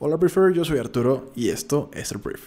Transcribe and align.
Hola 0.00 0.14
Briefer, 0.14 0.52
yo 0.52 0.64
soy 0.64 0.78
Arturo 0.78 1.32
y 1.34 1.48
esto 1.48 1.90
es 1.92 2.12
el 2.12 2.18
Brief. 2.18 2.40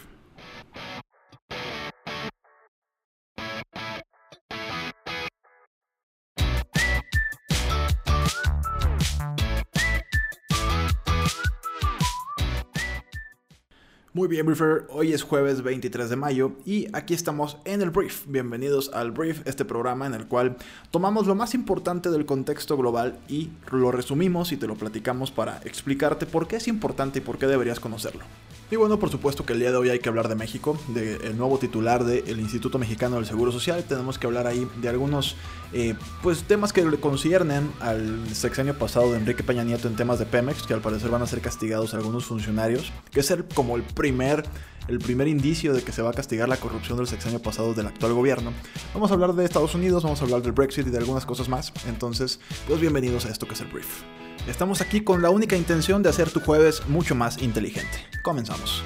Muy 14.14 14.28
bien, 14.28 14.46
Briefer. 14.46 14.88
Hoy 14.90 15.14
es 15.14 15.24
jueves 15.24 15.62
23 15.62 16.10
de 16.10 16.18
mayo 16.18 16.52
y 16.66 16.86
aquí 16.92 17.14
estamos 17.14 17.56
en 17.64 17.82
el 17.82 17.92
Brief. 17.92 18.26
Bienvenidos 18.28 18.92
al 18.94 19.12
Brief, 19.12 19.40
este 19.48 19.64
programa 19.64 20.06
en 20.06 20.14
el 20.14 20.28
cual 20.28 20.58
tomamos 20.92 21.28
lo 21.28 21.36
más 21.36 21.54
importante 21.54 22.10
del 22.10 22.26
contexto 22.26 22.76
global 22.76 23.18
y 23.30 23.52
lo 23.72 23.90
resumimos 23.90 24.52
y 24.52 24.58
te 24.58 24.68
lo 24.68 24.76
platicamos 24.76 25.32
para 25.32 25.62
explicarte 25.64 26.26
por 26.26 26.50
qué 26.50 26.58
es 26.58 26.68
importante 26.68 27.20
y 27.20 27.22
por 27.22 27.38
qué 27.38 27.48
deberías 27.48 27.80
conocerlo. 27.80 28.26
Y 28.72 28.78
bueno, 28.78 28.98
por 29.00 29.10
supuesto 29.10 29.46
que 29.46 29.52
el 29.52 29.60
día 29.60 29.70
de 29.72 29.76
hoy 29.76 29.90
hay 29.90 30.00
que 30.00 30.08
hablar 30.08 30.30
de 30.30 30.36
México, 30.36 30.80
del 30.88 31.38
nuevo 31.38 31.58
titular 31.58 32.06
del 32.06 32.40
Instituto 32.40 32.80
Mexicano 32.80 33.18
del 33.18 33.26
Seguro 33.26 33.52
Social. 33.52 33.84
Tenemos 33.84 34.18
que 34.18 34.28
hablar 34.28 34.48
ahí 34.48 34.66
de 34.82 34.88
algunos 34.88 35.36
eh, 35.74 35.94
pues, 36.24 36.44
temas 36.44 36.72
que 36.72 36.86
le 36.86 36.98
conciernen 36.98 37.70
al 37.82 38.34
sexenio 38.34 38.78
pasado 38.78 39.12
de 39.12 39.18
Enrique 39.18 39.44
Peña 39.44 39.66
Nieto 39.66 39.90
en 39.90 39.98
temas 39.98 40.20
de 40.20 40.26
Pemex, 40.26 40.64
que 40.64 40.74
al 40.74 40.80
parecer 40.80 41.10
van 41.10 41.22
a 41.22 41.28
ser 41.28 41.42
castigados 41.42 41.94
algunos 41.94 42.24
funcionarios, 42.24 42.94
que 43.12 43.20
es 43.20 43.30
el, 43.32 43.44
como 43.44 43.76
el 43.76 43.84
primer 44.02 44.44
el 44.88 44.98
primer 44.98 45.28
indicio 45.28 45.74
de 45.74 45.84
que 45.84 45.92
se 45.92 46.02
va 46.02 46.10
a 46.10 46.14
castigar 46.14 46.50
la 46.50 46.58
corrupción 46.58 46.98
del 46.98 47.08
sexenio 47.08 47.40
pasado 47.40 47.76
del 47.76 47.86
actual 47.86 48.14
gobierno. 48.14 48.52
Vamos 48.96 49.12
a 49.12 49.14
hablar 49.14 49.34
de 49.34 49.46
Estados 49.46 49.76
Unidos, 49.76 50.04
vamos 50.04 50.20
a 50.22 50.26
hablar 50.26 50.42
del 50.42 50.54
Brexit 50.54 50.88
y 50.88 50.90
de 50.90 50.98
algunas 50.98 51.24
cosas 51.24 51.48
más. 51.50 51.72
Entonces, 51.88 52.40
pues 52.68 52.82
bienvenidos 52.82 53.28
a 53.28 53.30
esto 53.30 53.48
que 53.48 53.54
es 53.54 53.62
el 53.62 53.68
brief. 53.68 54.02
Estamos 54.48 54.82
aquí 54.82 55.02
con 55.02 55.22
la 55.22 55.30
única 55.30 55.56
intención 55.56 56.02
de 56.02 56.10
hacer 56.10 56.32
tu 56.32 56.40
jueves 56.40 56.88
mucho 56.88 57.14
más 57.14 57.44
inteligente. 57.44 57.96
Comenzamos. 58.24 58.84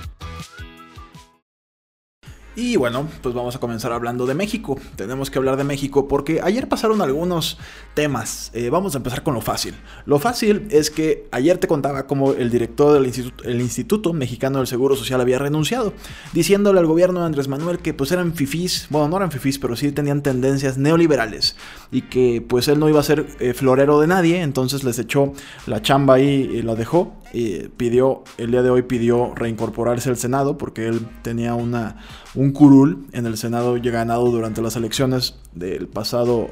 Y 2.56 2.78
bueno, 2.78 3.08
pues 3.22 3.36
vamos 3.36 3.56
a 3.56 3.60
comenzar 3.60 3.92
hablando 3.92 4.26
de 4.26 4.34
México. 4.34 4.80
Tenemos 4.96 5.30
que 5.30 5.38
hablar 5.38 5.58
de 5.58 5.66
México 5.66 6.08
porque 6.08 6.40
ayer 6.42 6.70
pasaron 6.70 7.02
algunos 7.02 7.58
temas. 7.96 8.50
Eh, 8.54 8.70
vamos 8.70 8.96
a 8.96 8.98
empezar 8.98 9.24
con 9.24 9.34
lo 9.34 9.42
fácil. 9.42 9.76
Lo 10.06 10.20
fácil 10.20 10.68
es 10.70 10.90
que 10.90 11.28
ayer 11.32 11.58
te 11.58 11.68
contaba 11.68 12.08
cómo 12.08 12.32
el 12.32 12.50
director 12.50 12.94
del 12.94 13.06
Instituto, 13.06 13.44
el 13.44 13.60
Instituto 13.60 14.14
Mexicano 14.14 14.60
del 14.60 14.68
Seguro 14.68 14.96
Social 14.96 15.20
había 15.20 15.38
renunciado, 15.38 15.94
diciéndole 16.32 16.80
al 16.80 16.86
gobierno 16.86 17.20
de 17.20 17.26
Andrés 17.26 17.50
Manuel 17.50 17.80
que 17.80 17.94
pues 17.94 18.12
eran 18.14 18.34
fifís, 18.34 18.88
bueno, 18.90 19.10
no 19.10 19.18
eran 19.18 19.32
fifís, 19.32 19.60
pero 19.60 19.76
sí 19.76 19.92
tenían 19.92 20.24
tendencias 20.24 20.78
neoliberales 20.78 21.58
y 21.92 22.04
que 22.04 22.46
pues 22.48 22.70
él 22.70 22.80
no 22.80 22.88
iba 22.88 23.02
a 23.02 23.04
ser 23.04 23.26
eh, 23.40 23.54
florero 23.54 24.00
de 24.00 24.08
nadie, 24.08 24.42
entonces 24.42 24.86
les 24.86 24.98
echó 24.98 25.34
la 25.68 25.82
chamba 25.82 26.16
ahí 26.16 26.50
y 26.54 26.62
la 26.62 26.76
dejó. 26.76 27.16
Y 27.34 27.68
pidió, 27.68 28.24
el 28.38 28.52
día 28.52 28.62
de 28.62 28.70
hoy 28.70 28.84
pidió 28.84 29.34
reincorporarse 29.36 30.08
al 30.08 30.16
Senado 30.16 30.58
porque 30.58 30.88
él 30.88 31.06
tenía 31.22 31.54
una 31.54 31.98
un 32.36 32.45
curul 32.52 33.08
en 33.12 33.26
el 33.26 33.38
Senado 33.38 33.78
ya 33.78 33.92
ganado 33.92 34.30
durante 34.32 34.62
las 34.62 34.76
elecciones 34.76 35.36
del 35.54 35.88
pasado. 35.88 36.50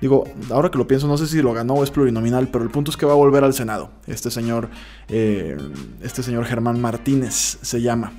Digo, 0.00 0.24
ahora 0.50 0.70
que 0.70 0.78
lo 0.78 0.86
pienso, 0.86 1.08
no 1.08 1.18
sé 1.18 1.26
si 1.26 1.42
lo 1.42 1.52
ganó 1.52 1.74
o 1.74 1.84
es 1.84 1.90
plurinominal, 1.90 2.48
pero 2.48 2.62
el 2.62 2.70
punto 2.70 2.90
es 2.90 2.96
que 2.96 3.06
va 3.06 3.12
a 3.12 3.16
volver 3.16 3.42
al 3.42 3.52
Senado. 3.52 3.90
Este 4.06 4.30
señor, 4.30 4.68
eh, 5.08 5.56
este 6.02 6.22
señor 6.22 6.44
Germán 6.44 6.80
Martínez 6.80 7.58
se 7.62 7.82
llama. 7.82 8.12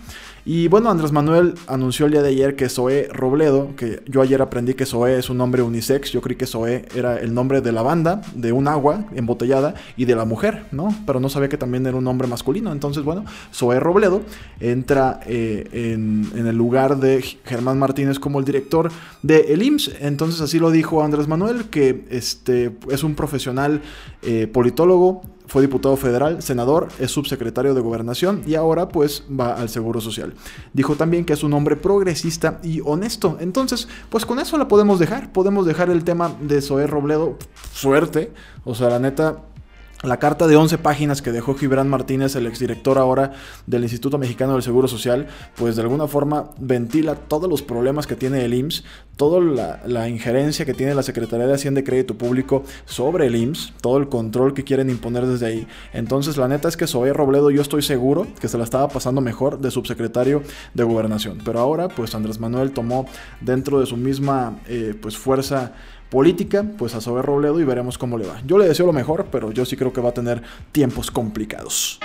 Y 0.46 0.68
bueno, 0.68 0.90
Andrés 0.90 1.12
Manuel 1.12 1.56
anunció 1.68 2.06
el 2.06 2.14
día 2.14 2.22
de 2.22 2.30
ayer 2.30 2.56
que 2.56 2.70
Zoé 2.70 3.10
Robledo, 3.12 3.76
que 3.76 4.02
yo 4.08 4.22
ayer 4.22 4.42
aprendí 4.42 4.74
que 4.74 4.86
Zoé 4.86 5.20
es 5.20 5.30
un 5.30 5.38
nombre 5.38 5.62
unisex, 5.62 6.12
yo 6.12 6.22
creí 6.22 6.38
que 6.38 6.46
Zoé 6.46 6.86
era 6.96 7.18
el 7.20 7.34
nombre 7.34 7.62
de 7.62 7.72
la 7.72 7.82
banda, 7.82 8.22
de 8.34 8.52
un 8.52 8.68
agua 8.68 9.06
embotellada 9.14 9.76
y 9.98 10.06
de 10.06 10.16
la 10.16 10.26
mujer, 10.26 10.66
¿no? 10.72 10.96
Pero 11.06 11.20
no 11.20 11.30
sabía 11.30 11.50
que 11.50 11.58
también 11.58 11.86
era 11.86 11.98
un 11.98 12.04
nombre 12.04 12.28
masculino. 12.28 12.72
Entonces, 12.72 13.04
bueno, 13.04 13.26
Zoé 13.54 13.80
Robledo 13.80 14.22
entra 14.60 15.20
eh, 15.26 15.68
en, 15.72 16.48
el 16.48 16.56
lugar 16.56 17.00
de 17.00 17.22
Germán 17.46 17.80
Martínez 17.80 18.20
como 18.20 18.40
el 18.40 18.46
director 18.46 18.92
de 19.22 19.54
el 19.54 19.64
IMSS. 19.64 19.92
Entonces, 20.02 20.42
así 20.42 20.60
lo 20.60 20.72
dijo 20.72 21.04
Andrés 21.04 21.28
Manuel, 21.28 21.66
que 21.66 22.06
este, 22.10 22.76
es 22.90 23.04
un 23.04 23.16
profesional 23.16 23.82
eh, 24.22 24.48
politólogo 24.48 25.22
fue 25.50 25.64
diputado 25.64 25.98
federal, 25.98 26.44
senador, 26.44 26.90
es 27.00 27.10
subsecretario 27.10 27.74
de 27.74 27.82
gobernación 27.82 28.44
y 28.46 28.54
ahora 28.54 28.88
pues 28.88 29.24
va 29.28 29.54
al 29.56 29.68
Seguro 29.68 30.00
Social. 30.00 30.36
Dijo 30.74 30.96
también 30.96 31.26
que 31.26 31.34
es 31.34 31.42
un 31.44 31.54
hombre 31.54 31.76
progresista 31.76 32.60
y 32.62 32.82
honesto. 32.86 33.36
Entonces, 33.40 33.88
pues 34.12 34.28
con 34.28 34.38
eso 34.38 34.60
la 34.60 34.68
podemos 34.68 35.00
dejar. 35.00 35.34
Podemos 35.34 35.66
dejar 35.66 35.90
el 35.90 36.04
tema 36.04 36.32
de 36.40 36.62
Zoé 36.62 36.86
Robledo. 36.86 37.36
Suerte. 37.74 38.32
O 38.64 38.76
sea, 38.76 38.90
la 38.90 39.00
neta, 39.00 39.42
la 40.04 40.18
carta 40.18 40.48
de 40.48 40.56
11 40.56 40.78
páginas 40.78 41.22
que 41.22 41.34
dejó 41.34 41.56
Gibran 41.56 41.90
Martínez, 41.90 42.34
el 42.38 42.48
exdirector 42.48 42.98
ahora 42.98 43.34
del 43.68 43.84
Instituto 43.84 44.18
Mexicano 44.18 44.54
del 44.54 44.64
Seguro 44.64 44.88
Social, 44.88 45.28
pues 45.56 45.76
de 45.76 45.82
alguna 45.82 46.08
forma 46.08 46.52
ventila 46.58 47.16
todos 47.16 47.50
los 47.50 47.62
problemas 47.62 48.08
que 48.08 48.16
tiene 48.16 48.46
el 48.46 48.54
IMSS, 48.54 48.86
toda 49.18 49.42
la, 49.86 50.08
injerencia 50.08 50.66
que 50.66 50.74
tiene 50.74 50.96
la 50.96 51.04
Secretaría 51.04 51.48
de 51.48 51.54
Hacienda 51.54 51.82
y 51.82 51.84
Crédito 51.84 52.18
Público 52.18 52.64
sobre 52.86 53.28
el 53.28 53.36
IMSS, 53.36 53.74
todo 53.82 53.98
el 53.98 54.08
control 54.08 54.54
que 54.54 54.64
quieren 54.64 54.90
imponer 54.90 55.26
desde 55.26 55.48
ahí. 55.48 55.68
Entonces 55.92 56.38
la 56.38 56.48
neta 56.48 56.70
es 56.70 56.78
que 56.78 56.88
Zoe 56.88 57.12
Robledo 57.12 57.52
yo 57.52 57.62
estoy 57.62 57.82
seguro 57.82 58.26
que 58.40 58.48
se 58.48 58.58
la 58.58 58.64
estaba 58.64 58.88
pasando 58.88 59.20
mejor 59.20 59.60
de 59.60 59.70
subsecretario 59.70 60.44
de 60.74 60.84
Gobernación. 60.86 61.40
Pero 61.44 61.60
ahora 61.60 61.90
pues 61.90 62.16
Andrés 62.16 62.40
Manuel 62.40 62.72
tomó 62.72 63.06
dentro 63.42 63.82
de 63.82 63.86
su 63.86 63.98
misma 63.98 64.60
eh, 64.70 64.96
pues 65.02 65.18
fuerza 65.18 65.74
política, 66.10 66.66
pues 66.78 66.96
a 66.96 67.02
Sober 67.02 67.26
Robledo 67.26 67.60
y 67.60 67.64
veremos 67.64 67.98
cómo 67.98 68.18
le 68.18 68.28
va. 68.28 68.42
Yo 68.46 68.58
le 68.58 68.68
deseo 68.68 68.86
lo 68.86 68.94
mejor, 68.94 69.28
pero 69.32 69.52
yo 69.52 69.66
sí 69.66 69.78
creo 69.78 69.94
que 69.94 70.02
va 70.02 70.10
a 70.10 70.14
tener 70.14 70.42
tiempos 70.72 71.12
complicados. 71.12 72.00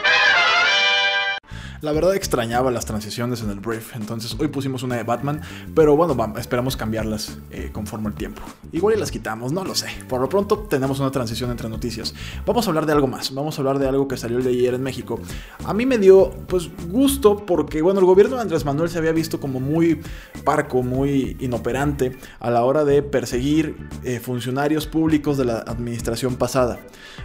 La 1.84 1.92
verdad 1.92 2.14
extrañaba 2.14 2.70
las 2.70 2.86
transiciones 2.86 3.42
en 3.42 3.50
el 3.50 3.60
brief, 3.60 3.94
entonces 3.94 4.34
hoy 4.40 4.48
pusimos 4.48 4.82
una 4.82 4.96
de 4.96 5.02
Batman, 5.02 5.42
pero 5.74 5.94
bueno, 5.94 6.14
vamos, 6.14 6.40
esperamos 6.40 6.78
cambiarlas 6.78 7.36
eh, 7.50 7.68
conforme 7.74 8.08
el 8.08 8.14
tiempo. 8.14 8.40
Igual 8.72 8.94
y 8.96 8.98
las 8.98 9.10
quitamos, 9.10 9.52
no 9.52 9.66
lo 9.66 9.74
sé. 9.74 9.88
Por 10.08 10.18
lo 10.18 10.30
pronto 10.30 10.60
tenemos 10.60 10.98
una 11.00 11.10
transición 11.10 11.50
entre 11.50 11.68
noticias. 11.68 12.14
Vamos 12.46 12.66
a 12.66 12.70
hablar 12.70 12.86
de 12.86 12.92
algo 12.92 13.06
más, 13.06 13.34
vamos 13.34 13.58
a 13.58 13.60
hablar 13.60 13.78
de 13.78 13.86
algo 13.86 14.08
que 14.08 14.16
salió 14.16 14.38
el 14.38 14.44
de 14.44 14.50
ayer 14.50 14.72
en 14.72 14.82
México. 14.82 15.20
A 15.66 15.74
mí 15.74 15.84
me 15.84 15.98
dio 15.98 16.30
pues 16.48 16.70
gusto 16.88 17.44
porque 17.44 17.82
bueno, 17.82 18.00
el 18.00 18.06
gobierno 18.06 18.36
de 18.36 18.42
Andrés 18.42 18.64
Manuel 18.64 18.88
se 18.88 18.96
había 18.96 19.12
visto 19.12 19.38
como 19.38 19.60
muy 19.60 20.00
parco, 20.42 20.82
muy 20.82 21.36
inoperante 21.38 22.16
a 22.40 22.48
la 22.48 22.64
hora 22.64 22.86
de 22.86 23.02
perseguir 23.02 23.76
eh, 24.04 24.20
funcionarios 24.20 24.86
públicos 24.86 25.36
de 25.36 25.44
la 25.44 25.58
administración 25.58 26.36
pasada. 26.36 26.78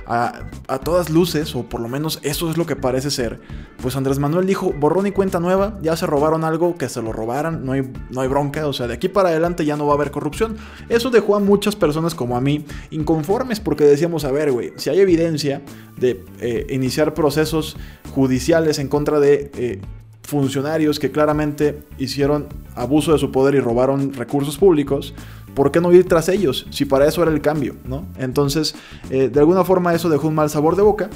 A, 0.06 0.48
a 0.68 0.80
todas 0.80 1.10
luces, 1.10 1.56
o 1.56 1.64
por 1.64 1.80
lo 1.80 1.88
menos 1.88 2.20
eso 2.24 2.50
es 2.52 2.58
lo 2.58 2.66
que 2.66 2.76
parece 2.76 3.10
ser, 3.10 3.40
pues 3.82 3.96
Andrés 3.96 4.20
Manuel 4.20 4.49
dijo, 4.50 4.74
borrón 4.74 5.08
y 5.08 5.12
cuenta 5.12 5.40
nueva, 5.40 5.78
ya 5.82 5.96
se 5.96 6.06
robaron 6.06 6.44
algo, 6.44 6.78
que 6.78 6.90
se 6.90 7.02
lo 7.02 7.14
robaran, 7.14 7.66
no 7.66 7.72
hay, 7.72 7.90
no 8.10 8.22
hay 8.22 8.28
bronca, 8.28 8.68
o 8.68 8.74
sea, 8.74 8.88
de 8.88 8.96
aquí 8.96 9.08
para 9.08 9.30
adelante 9.30 9.64
ya 9.64 9.78
no 9.78 9.86
va 9.86 9.94
a 9.94 9.96
haber 9.96 10.12
corrupción. 10.12 10.58
Eso 10.90 11.10
dejó 11.10 11.36
a 11.36 11.40
muchas 11.40 11.76
personas 11.76 12.16
como 12.16 12.36
a 12.36 12.42
mí 12.42 12.66
inconformes 12.92 13.60
porque 13.60 13.86
decíamos, 13.86 14.26
a 14.26 14.32
ver, 14.32 14.52
güey, 14.52 14.74
si 14.76 14.90
hay 14.90 15.00
evidencia 15.00 15.62
de 15.98 16.24
eh, 16.40 16.68
iniciar 16.70 17.14
procesos 17.14 17.78
judiciales 18.14 18.80
en 18.80 18.88
contra 18.88 19.20
de... 19.20 19.52
Eh, 19.56 19.82
funcionarios 20.30 21.00
que 21.00 21.10
claramente 21.10 21.80
hicieron 21.98 22.48
abuso 22.76 23.12
de 23.12 23.18
su 23.18 23.32
poder 23.32 23.56
y 23.56 23.60
robaron 23.60 24.14
recursos 24.14 24.60
públicos, 24.60 25.16
¿por 25.56 25.72
qué 25.72 25.82
no 25.82 25.92
ir 25.92 26.08
tras 26.08 26.30
ellos? 26.30 26.68
Si 26.70 26.86
para 26.86 27.08
eso 27.08 27.24
era 27.24 27.32
el 27.32 27.42
cambio, 27.42 27.76
¿no? 27.84 28.06
Entonces, 28.18 28.76
eh, 29.10 29.30
de 29.30 29.40
alguna 29.40 29.64
forma 29.64 29.94
eso 29.94 30.08
dejó 30.08 30.28
un 30.28 30.36
mal 30.36 30.50
sabor 30.50 30.76
de 30.76 30.84
boca. 30.84 31.10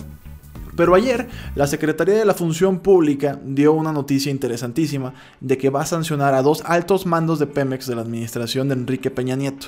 Pero 0.76 0.96
ayer 0.96 1.28
la 1.56 1.68
Secretaría 1.68 2.16
de 2.16 2.26
la 2.26 2.34
Función 2.34 2.80
Pública 2.80 3.40
dio 3.44 3.74
una 3.74 3.92
noticia 3.92 4.32
interesantísima 4.32 5.14
de 5.40 5.58
que 5.58 5.70
va 5.70 5.82
a 5.82 5.86
sancionar 5.86 6.34
a 6.34 6.42
dos 6.42 6.64
altos 6.66 7.06
mandos 7.06 7.40
de 7.40 7.48
Pemex 7.48 7.88
de 7.88 7.96
la 7.96 8.02
administración 8.02 8.70
de 8.70 8.76
Enrique 8.76 9.12
Peña 9.12 9.36
Nieto. 9.36 9.68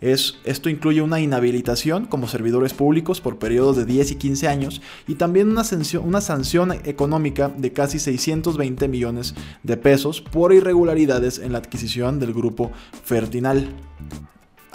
Es, 0.00 0.38
esto 0.44 0.68
incluye 0.68 1.00
una 1.00 1.20
inhabilitación 1.20 2.06
como 2.06 2.28
servidores 2.28 2.74
públicos 2.74 3.20
por 3.20 3.38
periodos 3.38 3.76
de 3.76 3.86
10 3.86 4.10
y 4.10 4.14
15 4.16 4.48
años 4.48 4.82
y 5.06 5.14
también 5.14 5.48
una 5.48 5.64
sanción, 5.64 6.04
una 6.04 6.20
sanción 6.20 6.72
económica 6.84 7.48
de 7.48 7.72
casi 7.72 7.98
620 7.98 8.88
millones 8.88 9.34
de 9.62 9.76
pesos 9.76 10.20
por 10.20 10.52
irregularidades 10.52 11.38
en 11.38 11.52
la 11.52 11.58
adquisición 11.58 12.18
del 12.18 12.34
grupo 12.34 12.70
Fertinal 13.04 13.68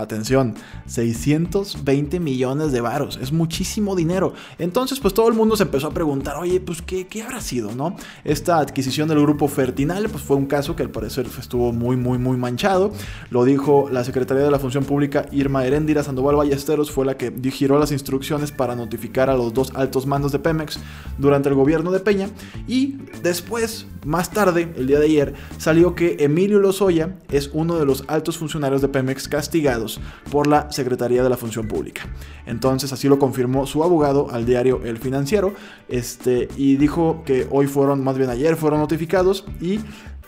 atención, 0.01 0.55
620 0.85 2.19
millones 2.19 2.71
de 2.71 2.81
varos, 2.81 3.19
es 3.21 3.31
muchísimo 3.31 3.95
dinero. 3.95 4.33
Entonces, 4.57 4.99
pues 4.99 5.13
todo 5.13 5.27
el 5.27 5.33
mundo 5.33 5.55
se 5.55 5.63
empezó 5.63 5.87
a 5.87 5.93
preguntar, 5.93 6.37
oye, 6.37 6.59
pues 6.59 6.81
¿qué, 6.81 7.07
habrá 7.23 7.41
sido, 7.41 7.73
no? 7.75 7.95
Esta 8.23 8.59
adquisición 8.59 9.07
del 9.09 9.21
grupo 9.21 9.47
Fertinal, 9.47 10.09
pues 10.09 10.23
fue 10.23 10.37
un 10.37 10.45
caso 10.45 10.75
que 10.75 10.83
al 10.83 10.89
parecer 10.89 11.27
estuvo 11.39 11.71
muy, 11.71 11.95
muy, 11.95 12.17
muy 12.17 12.37
manchado. 12.37 12.91
Lo 13.29 13.43
dijo 13.43 13.89
la 13.91 14.03
Secretaría 14.03 14.43
de 14.43 14.51
la 14.51 14.59
Función 14.59 14.83
Pública, 14.85 15.25
Irma 15.31 15.65
Heréndira 15.65 16.03
Sandoval 16.03 16.35
Ballesteros, 16.35 16.91
fue 16.91 17.05
la 17.05 17.17
que 17.17 17.31
giró 17.51 17.79
las 17.79 17.91
instrucciones 17.91 18.51
para 18.51 18.75
notificar 18.75 19.29
a 19.29 19.35
los 19.35 19.53
dos 19.53 19.71
altos 19.75 20.05
mandos 20.05 20.31
de 20.31 20.39
Pemex 20.39 20.79
durante 21.17 21.49
el 21.49 21.55
gobierno 21.55 21.91
de 21.91 21.99
Peña. 21.99 22.29
Y 22.67 22.97
después 23.23 23.85
Más 24.05 24.31
tarde, 24.31 24.73
el 24.77 24.87
día 24.87 24.97
de 24.97 25.05
ayer, 25.07 25.33
salió 25.57 25.93
que 25.93 26.15
Emilio 26.19 26.59
Lozoya 26.59 27.17
es 27.31 27.49
uno 27.51 27.77
de 27.77 27.85
los 27.85 28.05
altos 28.07 28.37
funcionarios 28.37 28.81
de 28.81 28.87
Pemex 28.87 29.27
castigados 29.27 29.88
por 30.31 30.47
la 30.47 30.71
Secretaría 30.71 31.23
de 31.23 31.29
la 31.29 31.37
Función 31.37 31.67
Pública. 31.67 32.01
Entonces, 32.45 32.91
así 32.93 33.07
lo 33.07 33.17
confirmó 33.17 33.65
su 33.65 33.83
abogado 33.83 34.29
al 34.31 34.45
diario 34.45 34.81
El 34.83 34.97
Financiero, 34.97 35.53
este, 35.87 36.47
y 36.57 36.75
dijo 36.75 37.23
que 37.25 37.47
hoy 37.49 37.67
fueron, 37.67 38.03
más 38.03 38.17
bien 38.17 38.29
ayer, 38.29 38.55
fueron 38.55 38.79
notificados 38.79 39.45
y 39.61 39.79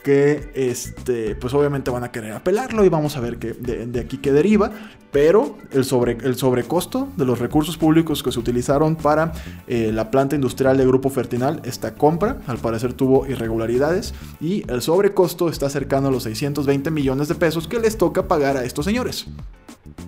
que 0.04 0.52
este, 0.56 1.36
pues 1.36 1.54
obviamente 1.54 1.92
van 1.92 2.04
a 2.04 2.12
querer 2.12 2.34
apelarlo 2.34 2.84
y 2.86 2.90
vamos 2.90 3.18
a 3.18 3.20
ver 3.20 3.38
que 3.38 3.54
de, 3.54 4.00
aquí 4.00 4.18
qué 4.18 4.32
deriva, 4.32 4.72
pero 5.12 5.58
el, 5.72 5.86
sobre, 5.86 6.18
el 6.24 6.36
sobrecosto 6.36 7.10
de 7.18 7.26
los 7.26 7.40
recursos 7.40 7.78
públicos 7.78 8.24
que 8.24 8.32
se 8.32 8.40
utilizaron 8.40 8.96
para 8.96 9.34
eh, 9.68 9.92
la 9.94 10.10
planta 10.10 10.36
industrial 10.36 10.78
de 10.78 10.86
Grupo 10.86 11.10
Fertinal, 11.10 11.62
esta 11.66 11.96
compra, 11.96 12.42
al 12.48 12.58
parecer 12.58 12.94
tuvo 12.94 13.28
irregularidades 13.28 14.14
y 14.40 14.64
el 14.72 14.82
sobrecosto 14.82 15.50
está 15.50 15.70
cercano 15.70 16.08
a 16.08 16.12
los 16.12 16.24
620 16.24 16.92
millones 16.92 17.28
de 17.28 17.36
pesos 17.36 17.68
que 17.68 17.80
les 17.80 17.98
toca 17.98 18.28
pagar 18.28 18.58
a 18.58 18.64
estos 18.64 18.86
señores. 18.86 19.28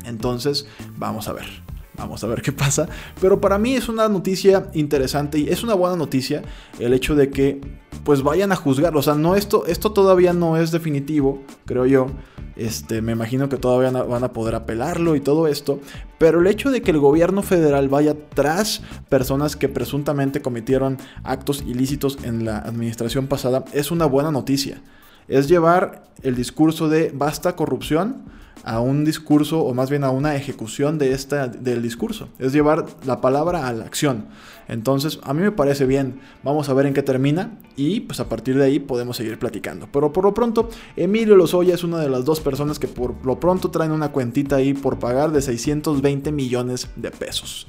Entonces, 0.05 0.67
vamos 0.97 1.27
a 1.27 1.33
ver. 1.33 1.72
Vamos 1.95 2.23
a 2.23 2.27
ver 2.27 2.41
qué 2.41 2.51
pasa. 2.51 2.87
Pero 3.21 3.39
para 3.39 3.57
mí 3.57 3.75
es 3.75 3.89
una 3.89 4.09
noticia 4.09 4.69
interesante 4.73 5.39
y 5.39 5.49
es 5.49 5.63
una 5.63 5.75
buena 5.75 5.95
noticia 5.95 6.41
el 6.79 6.93
hecho 6.93 7.15
de 7.15 7.29
que 7.29 7.61
pues 8.03 8.23
vayan 8.23 8.51
a 8.51 8.55
juzgarlo. 8.55 8.99
O 8.99 9.03
sea, 9.03 9.15
no 9.15 9.35
esto, 9.35 9.65
esto 9.67 9.91
todavía 9.91 10.33
no 10.33 10.57
es 10.57 10.71
definitivo, 10.71 11.41
creo 11.65 11.85
yo. 11.85 12.07
Este, 12.55 13.01
me 13.01 13.13
imagino 13.13 13.49
que 13.49 13.57
todavía 13.57 13.89
van 14.03 14.23
a 14.23 14.31
poder 14.31 14.55
apelarlo 14.55 15.15
y 15.15 15.21
todo 15.21 15.47
esto. 15.47 15.79
Pero 16.17 16.41
el 16.41 16.47
hecho 16.47 16.71
de 16.71 16.81
que 16.81 16.91
el 16.91 16.99
gobierno 16.99 17.41
federal 17.41 17.89
vaya 17.89 18.15
tras 18.33 18.81
personas 19.09 19.55
que 19.55 19.69
presuntamente 19.69 20.41
cometieron 20.41 20.97
actos 21.23 21.63
ilícitos 21.65 22.19
en 22.23 22.45
la 22.45 22.59
administración 22.59 23.27
pasada 23.27 23.65
es 23.73 23.91
una 23.91 24.05
buena 24.05 24.31
noticia. 24.31 24.81
Es 25.27 25.47
llevar 25.47 26.03
el 26.21 26.35
discurso 26.35 26.89
de 26.89 27.11
basta 27.13 27.55
corrupción 27.55 28.23
a 28.63 28.79
un 28.79 29.03
discurso 29.03 29.61
o 29.61 29.73
más 29.73 29.89
bien 29.89 30.03
a 30.03 30.09
una 30.09 30.35
ejecución 30.35 30.97
de 30.97 31.11
esta, 31.11 31.47
del 31.47 31.81
discurso. 31.81 32.29
Es 32.39 32.53
llevar 32.53 32.85
la 33.05 33.19
palabra 33.19 33.67
a 33.67 33.73
la 33.73 33.85
acción. 33.85 34.27
Entonces, 34.67 35.19
a 35.23 35.33
mí 35.33 35.41
me 35.41 35.51
parece 35.51 35.85
bien. 35.85 36.21
Vamos 36.43 36.69
a 36.69 36.73
ver 36.73 36.85
en 36.85 36.93
qué 36.93 37.03
termina 37.03 37.57
y 37.75 38.01
pues 38.01 38.19
a 38.19 38.29
partir 38.29 38.57
de 38.57 38.65
ahí 38.65 38.79
podemos 38.79 39.17
seguir 39.17 39.37
platicando. 39.37 39.89
Pero 39.91 40.13
por 40.13 40.23
lo 40.23 40.33
pronto, 40.33 40.69
Emilio 40.95 41.35
Lozoya 41.35 41.75
es 41.75 41.83
una 41.83 41.99
de 41.99 42.09
las 42.09 42.23
dos 42.23 42.39
personas 42.39 42.79
que 42.79 42.87
por 42.87 43.25
lo 43.25 43.39
pronto 43.39 43.69
traen 43.69 43.91
una 43.91 44.11
cuentita 44.11 44.55
ahí 44.55 44.73
por 44.73 44.99
pagar 44.99 45.31
de 45.31 45.41
620 45.41 46.31
millones 46.31 46.87
de 46.95 47.11
pesos. 47.11 47.67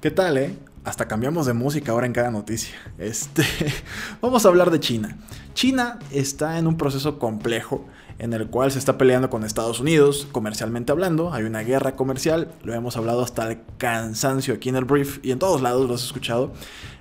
¿Qué 0.00 0.10
tal, 0.10 0.36
eh? 0.36 0.56
Hasta 0.84 1.06
cambiamos 1.06 1.46
de 1.46 1.52
música 1.52 1.92
ahora 1.92 2.06
en 2.06 2.12
cada 2.12 2.32
noticia. 2.32 2.74
Este, 2.98 3.44
vamos 4.20 4.44
a 4.44 4.48
hablar 4.48 4.72
de 4.72 4.80
China. 4.80 5.16
China 5.54 6.00
está 6.10 6.58
en 6.58 6.66
un 6.66 6.76
proceso 6.76 7.20
complejo 7.20 7.86
en 8.18 8.32
el 8.32 8.48
cual 8.48 8.72
se 8.72 8.80
está 8.80 8.98
peleando 8.98 9.30
con 9.30 9.44
Estados 9.44 9.78
Unidos, 9.78 10.26
comercialmente 10.32 10.90
hablando. 10.90 11.32
Hay 11.32 11.44
una 11.44 11.60
guerra 11.60 11.94
comercial, 11.94 12.50
lo 12.64 12.74
hemos 12.74 12.96
hablado 12.96 13.22
hasta 13.22 13.48
el 13.48 13.58
cansancio 13.78 14.54
aquí 14.54 14.70
en 14.70 14.76
el 14.76 14.84
brief 14.84 15.20
y 15.22 15.30
en 15.30 15.38
todos 15.38 15.62
lados 15.62 15.86
lo 15.88 15.94
has 15.94 16.02
escuchado, 16.02 16.52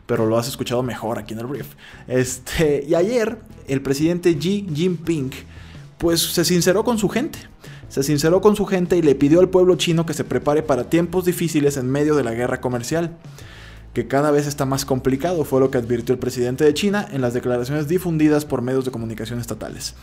pero 0.05 0.27
lo 0.27 0.37
has 0.37 0.47
escuchado 0.47 0.83
mejor 0.83 1.17
aquí 1.17 1.33
en 1.33 1.39
el 1.39 1.47
brief. 1.47 1.73
Este, 2.07 2.85
y 2.87 2.93
ayer 2.93 3.39
el 3.67 3.81
presidente 3.81 4.37
Xi 4.37 4.67
Jinping 4.71 5.31
pues 5.97 6.21
se 6.21 6.45
sinceró 6.45 6.83
con 6.83 6.99
su 6.99 7.09
gente. 7.09 7.39
Se 7.89 8.03
sinceró 8.03 8.41
con 8.41 8.55
su 8.55 8.65
gente 8.67 8.95
y 8.95 9.01
le 9.01 9.15
pidió 9.15 9.39
al 9.39 9.49
pueblo 9.49 9.75
chino 9.75 10.05
que 10.05 10.13
se 10.13 10.23
prepare 10.23 10.61
para 10.61 10.87
tiempos 10.87 11.25
difíciles 11.25 11.77
en 11.77 11.89
medio 11.89 12.15
de 12.15 12.23
la 12.23 12.33
guerra 12.33 12.61
comercial 12.61 13.17
que 13.93 14.07
cada 14.07 14.31
vez 14.31 14.47
está 14.47 14.65
más 14.65 14.85
complicado, 14.85 15.43
fue 15.43 15.59
lo 15.59 15.69
que 15.69 15.77
advirtió 15.77 16.13
el 16.13 16.19
presidente 16.19 16.63
de 16.63 16.73
China 16.73 17.07
en 17.11 17.21
las 17.21 17.33
declaraciones 17.33 17.88
difundidas 17.88 18.45
por 18.45 18.61
medios 18.61 18.85
de 18.85 18.91
comunicación 18.91 19.39
estatales. 19.39 19.95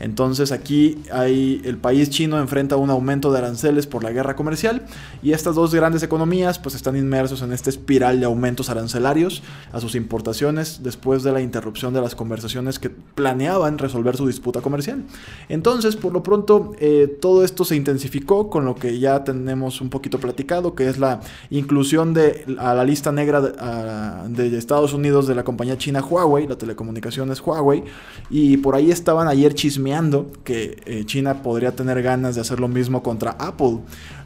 Entonces 0.00 0.50
aquí 0.50 0.98
hay, 1.12 1.60
el 1.64 1.76
país 1.76 2.10
chino 2.10 2.38
enfrenta 2.38 2.76
un 2.76 2.90
aumento 2.90 3.30
de 3.30 3.38
aranceles 3.38 3.86
por 3.86 4.02
la 4.02 4.10
guerra 4.10 4.34
comercial 4.34 4.86
y 5.22 5.32
estas 5.32 5.54
dos 5.54 5.74
grandes 5.74 6.02
economías 6.02 6.58
pues 6.58 6.74
están 6.74 6.96
inmersos 6.96 7.42
en 7.42 7.52
esta 7.52 7.70
espiral 7.70 8.18
de 8.18 8.26
aumentos 8.26 8.70
arancelarios 8.70 9.42
a 9.72 9.80
sus 9.80 9.94
importaciones 9.94 10.82
después 10.82 11.22
de 11.22 11.32
la 11.32 11.40
interrupción 11.40 11.94
de 11.94 12.00
las 12.00 12.14
conversaciones 12.14 12.78
que 12.78 12.90
planeaban 12.90 13.78
resolver 13.78 14.16
su 14.16 14.26
disputa 14.26 14.60
comercial. 14.62 15.04
Entonces 15.48 15.96
por 15.96 16.12
lo 16.12 16.22
pronto 16.22 16.72
eh, 16.78 17.18
todo 17.20 17.44
esto 17.44 17.64
se 17.64 17.76
intensificó 17.76 18.50
con 18.50 18.64
lo 18.64 18.74
que 18.74 18.98
ya 18.98 19.22
tenemos 19.22 19.80
un 19.80 19.90
poquito 19.90 20.18
platicado 20.18 20.74
que 20.74 20.88
es 20.88 20.98
la 20.98 21.20
inclusión 21.50 22.14
de 22.14 22.44
a 22.58 22.74
la 22.74 22.84
lista 22.84 23.12
negra 23.12 23.33
de, 23.40 24.58
Estados 24.58 24.92
Unidos 24.92 25.26
de 25.26 25.34
la 25.34 25.44
compañía 25.44 25.78
china 25.78 26.02
Huawei, 26.02 26.46
la 26.46 26.56
telecomunicación 26.56 27.30
es 27.30 27.40
Huawei 27.40 27.84
y 28.30 28.56
por 28.58 28.74
ahí 28.74 28.90
estaban 28.90 29.28
ayer 29.28 29.54
chismes 29.54 29.94
que 30.42 30.80
eh, 30.86 31.04
China 31.04 31.42
podría 31.42 31.76
tener 31.76 32.02
ganas 32.02 32.34
de 32.34 32.40
hacer 32.40 32.58
lo 32.58 32.68
mismo 32.68 33.02
contra 33.02 33.32
Apple, 33.32 33.78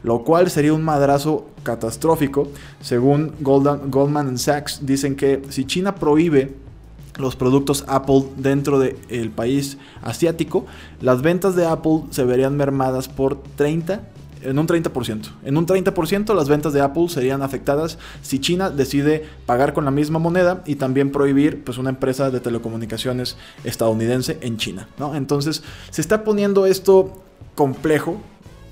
lo 0.03 0.23
cual 0.23 0.49
sería 0.49 0.73
un 0.73 0.81
madrazo 0.81 1.47
catastrófico. 1.63 2.47
Según 2.81 3.33
Goldman 3.41 4.37
Sachs, 4.37 4.85
dicen 4.85 5.15
que 5.15 5.41
si 5.49 5.65
China 5.65 5.95
prohíbe 5.95 6.55
los 7.17 7.35
productos 7.35 7.83
Apple 7.87 8.23
dentro 8.37 8.79
del 8.79 9.29
país 9.31 9.77
asiático, 10.01 10.65
las 11.01 11.21
ventas 11.21 11.55
de 11.55 11.67
Apple 11.67 12.03
se 12.09 12.23
verían 12.23 12.57
mermadas 12.57 13.07
por 13.07 13.41
30 13.55 14.01
en 14.41 14.59
un 14.59 14.67
30%. 14.67 15.29
En 15.43 15.57
un 15.57 15.65
30% 15.65 16.33
las 16.33 16.49
ventas 16.49 16.73
de 16.73 16.81
Apple 16.81 17.09
serían 17.09 17.41
afectadas 17.41 17.97
si 18.21 18.39
China 18.39 18.69
decide 18.69 19.25
pagar 19.45 19.73
con 19.73 19.85
la 19.85 19.91
misma 19.91 20.19
moneda 20.19 20.63
y 20.65 20.75
también 20.75 21.11
prohibir 21.11 21.63
pues, 21.63 21.77
una 21.77 21.89
empresa 21.89 22.31
de 22.31 22.39
telecomunicaciones 22.39 23.37
estadounidense 23.63 24.37
en 24.41 24.57
China. 24.57 24.87
¿no? 24.97 25.15
Entonces 25.15 25.63
se 25.89 26.01
está 26.01 26.23
poniendo 26.23 26.65
esto 26.65 27.23
complejo 27.55 28.21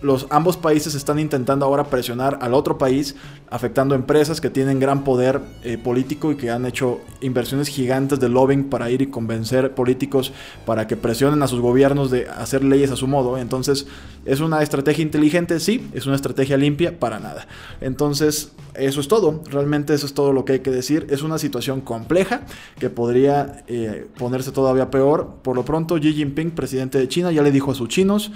los 0.01 0.27
ambos 0.29 0.57
países 0.57 0.95
están 0.95 1.19
intentando 1.19 1.65
ahora 1.65 1.85
presionar 1.85 2.39
al 2.41 2.53
otro 2.53 2.77
país, 2.77 3.15
afectando 3.49 3.95
empresas 3.95 4.41
que 4.41 4.49
tienen 4.49 4.79
gran 4.79 5.03
poder 5.03 5.41
eh, 5.63 5.77
político 5.77 6.31
y 6.31 6.35
que 6.35 6.51
han 6.51 6.65
hecho 6.65 6.99
inversiones 7.21 7.67
gigantes 7.67 8.19
de 8.19 8.29
lobbying 8.29 8.69
para 8.69 8.91
ir 8.91 9.01
y 9.01 9.07
convencer 9.07 9.73
políticos 9.73 10.33
para 10.65 10.87
que 10.87 10.97
presionen 10.97 11.41
a 11.41 11.47
sus 11.47 11.59
gobiernos 11.59 12.11
de 12.11 12.27
hacer 12.27 12.63
leyes 12.63 12.91
a 12.91 12.95
su 12.95 13.07
modo. 13.07 13.37
Entonces, 13.37 13.87
¿es 14.25 14.39
una 14.39 14.61
estrategia 14.61 15.01
inteligente? 15.01 15.59
Sí, 15.59 15.89
es 15.93 16.05
una 16.05 16.15
estrategia 16.15 16.57
limpia 16.57 16.99
para 16.99 17.19
nada. 17.19 17.47
Entonces, 17.81 18.51
eso 18.75 19.01
es 19.01 19.07
todo. 19.07 19.41
Realmente 19.49 19.93
eso 19.93 20.05
es 20.05 20.13
todo 20.13 20.33
lo 20.33 20.45
que 20.45 20.53
hay 20.53 20.59
que 20.59 20.71
decir. 20.71 21.07
Es 21.09 21.23
una 21.23 21.39
situación 21.39 21.81
compleja 21.81 22.41
que 22.79 22.89
podría 22.89 23.63
eh, 23.67 24.07
ponerse 24.17 24.51
todavía 24.51 24.91
peor. 24.91 25.37
Por 25.41 25.55
lo 25.55 25.65
pronto, 25.65 25.95
Xi 25.95 26.13
Jinping, 26.13 26.51
presidente 26.51 26.99
de 26.99 27.07
China, 27.07 27.31
ya 27.31 27.41
le 27.41 27.51
dijo 27.51 27.71
a 27.71 27.75
sus 27.75 27.89
chinos 27.89 28.31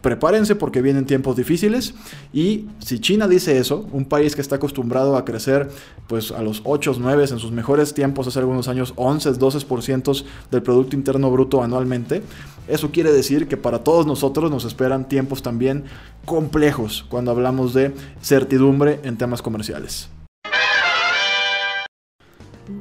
prepárense 0.00 0.54
porque 0.54 0.82
vienen 0.82 1.06
tiempos 1.06 1.36
difíciles 1.36 1.94
y 2.32 2.66
si 2.78 3.00
China 3.00 3.28
dice 3.28 3.58
eso, 3.58 3.86
un 3.92 4.04
país 4.04 4.34
que 4.34 4.40
está 4.40 4.56
acostumbrado 4.56 5.16
a 5.16 5.24
crecer 5.24 5.68
pues 6.06 6.30
a 6.30 6.42
los 6.42 6.62
8, 6.64 6.96
9, 6.98 7.24
en 7.30 7.38
sus 7.38 7.50
mejores 7.50 7.94
tiempos 7.94 8.26
hace 8.26 8.38
algunos 8.38 8.68
años 8.68 8.92
11, 8.96 9.32
12% 9.32 10.24
del 10.50 10.62
Producto 10.62 10.96
Interno 10.96 11.30
Bruto 11.30 11.62
anualmente, 11.62 12.22
eso 12.68 12.90
quiere 12.90 13.12
decir 13.12 13.48
que 13.48 13.56
para 13.56 13.84
todos 13.84 14.06
nosotros 14.06 14.50
nos 14.50 14.64
esperan 14.64 15.08
tiempos 15.08 15.42
también 15.42 15.84
complejos 16.24 17.04
cuando 17.08 17.30
hablamos 17.30 17.74
de 17.74 17.94
certidumbre 18.20 19.00
en 19.04 19.16
temas 19.16 19.42
comerciales. 19.42 20.08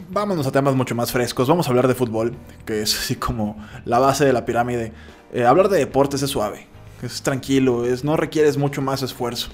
Vámonos 0.10 0.48
a 0.48 0.52
temas 0.52 0.76
mucho 0.76 0.96
más 0.96 1.12
frescos. 1.12 1.48
Vamos 1.48 1.68
a 1.68 1.70
hablar 1.70 1.88
de 1.88 1.94
fútbol, 1.94 2.34
que 2.66 2.82
es 2.82 2.98
así 2.98 3.16
como 3.16 3.58
la 3.84 4.00
base 4.00 4.26
de 4.26 4.34
la 4.34 4.46
pirámide. 4.46 4.94
Eh, 5.34 5.46
hablar 5.46 5.70
de 5.70 5.78
deportes 5.78 6.24
es 6.24 6.30
suave 6.30 6.75
es 7.02 7.22
tranquilo, 7.22 7.86
es, 7.86 8.04
no 8.04 8.18
requieres 8.18 8.58
mucho 8.58 8.82
más 8.82 9.02
esfuerzo. 9.02 9.50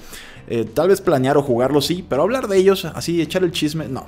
Eh, 0.48 0.66
tal 0.66 0.90
vez 0.90 1.02
planear 1.02 1.38
o 1.38 1.44
jugarlo 1.44 1.82
sí, 1.82 2.06
pero 2.08 2.24
hablar 2.24 2.48
de 2.48 2.58
ellos, 2.58 2.86
así, 2.86 3.22
echar 3.22 3.44
el 3.44 3.52
chisme, 3.52 3.88
no. 3.88 4.06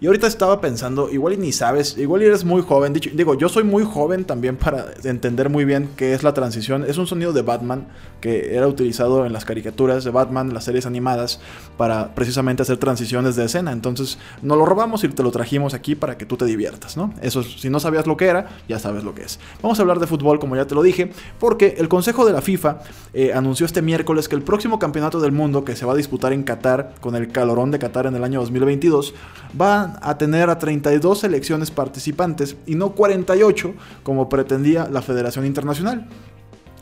Y 0.00 0.06
ahorita 0.06 0.26
estaba 0.26 0.60
pensando, 0.60 1.10
igual 1.10 1.34
y 1.34 1.36
ni 1.36 1.52
sabes, 1.52 1.96
igual 1.98 2.22
eres 2.22 2.44
muy 2.44 2.62
joven. 2.62 2.92
Digo, 2.92 3.34
yo 3.34 3.48
soy 3.48 3.64
muy 3.64 3.84
joven 3.84 4.24
también 4.24 4.56
para 4.56 4.86
entender 5.04 5.50
muy 5.50 5.64
bien 5.64 5.90
qué 5.96 6.14
es 6.14 6.22
la 6.22 6.34
transición. 6.34 6.84
Es 6.84 6.98
un 6.98 7.06
sonido 7.06 7.32
de 7.32 7.42
Batman 7.42 7.86
que 8.20 8.56
era 8.56 8.66
utilizado 8.66 9.26
en 9.26 9.32
las 9.32 9.44
caricaturas 9.44 10.04
de 10.04 10.10
Batman, 10.10 10.54
las 10.54 10.64
series 10.64 10.86
animadas, 10.86 11.40
para 11.76 12.14
precisamente 12.14 12.62
hacer 12.62 12.78
transiciones 12.78 13.36
de 13.36 13.44
escena. 13.44 13.72
Entonces, 13.72 14.18
nos 14.42 14.56
lo 14.56 14.64
robamos 14.64 15.04
y 15.04 15.08
te 15.08 15.22
lo 15.22 15.30
trajimos 15.30 15.74
aquí 15.74 15.94
para 15.94 16.16
que 16.16 16.26
tú 16.26 16.36
te 16.36 16.44
diviertas, 16.44 16.96
¿no? 16.96 17.12
Eso, 17.20 17.42
si 17.42 17.70
no 17.70 17.80
sabías 17.80 18.06
lo 18.06 18.16
que 18.16 18.26
era, 18.26 18.48
ya 18.68 18.78
sabes 18.78 19.04
lo 19.04 19.14
que 19.14 19.22
es. 19.22 19.38
Vamos 19.62 19.78
a 19.78 19.82
hablar 19.82 19.98
de 19.98 20.06
fútbol, 20.06 20.38
como 20.38 20.56
ya 20.56 20.66
te 20.66 20.74
lo 20.74 20.82
dije, 20.82 21.12
porque 21.38 21.76
el 21.78 21.88
Consejo 21.88 22.24
de 22.24 22.32
la 22.32 22.40
FIFA 22.40 22.80
eh, 23.12 23.32
anunció 23.32 23.66
este 23.66 23.82
miércoles 23.82 24.28
que 24.28 24.34
el 24.34 24.42
próximo 24.42 24.78
campeonato 24.78 25.20
del 25.20 25.32
mundo 25.32 25.64
que 25.64 25.76
se 25.76 25.86
va 25.86 25.92
a 25.92 25.96
disputar 25.96 26.32
en 26.32 26.42
Qatar, 26.42 26.94
con 27.00 27.14
el 27.16 27.28
calorón 27.28 27.70
de 27.70 27.78
Qatar 27.78 28.06
en 28.06 28.14
el 28.14 28.24
año 28.24 28.40
2022, 28.40 29.14
va 29.60 29.82
a 29.82 29.83
tener 30.18 30.50
a 30.50 30.58
32 30.58 31.20
selecciones 31.20 31.70
participantes 31.70 32.56
y 32.66 32.74
no 32.74 32.94
48 32.94 33.74
como 34.02 34.28
pretendía 34.28 34.88
la 34.90 35.02
Federación 35.02 35.46
Internacional. 35.46 36.08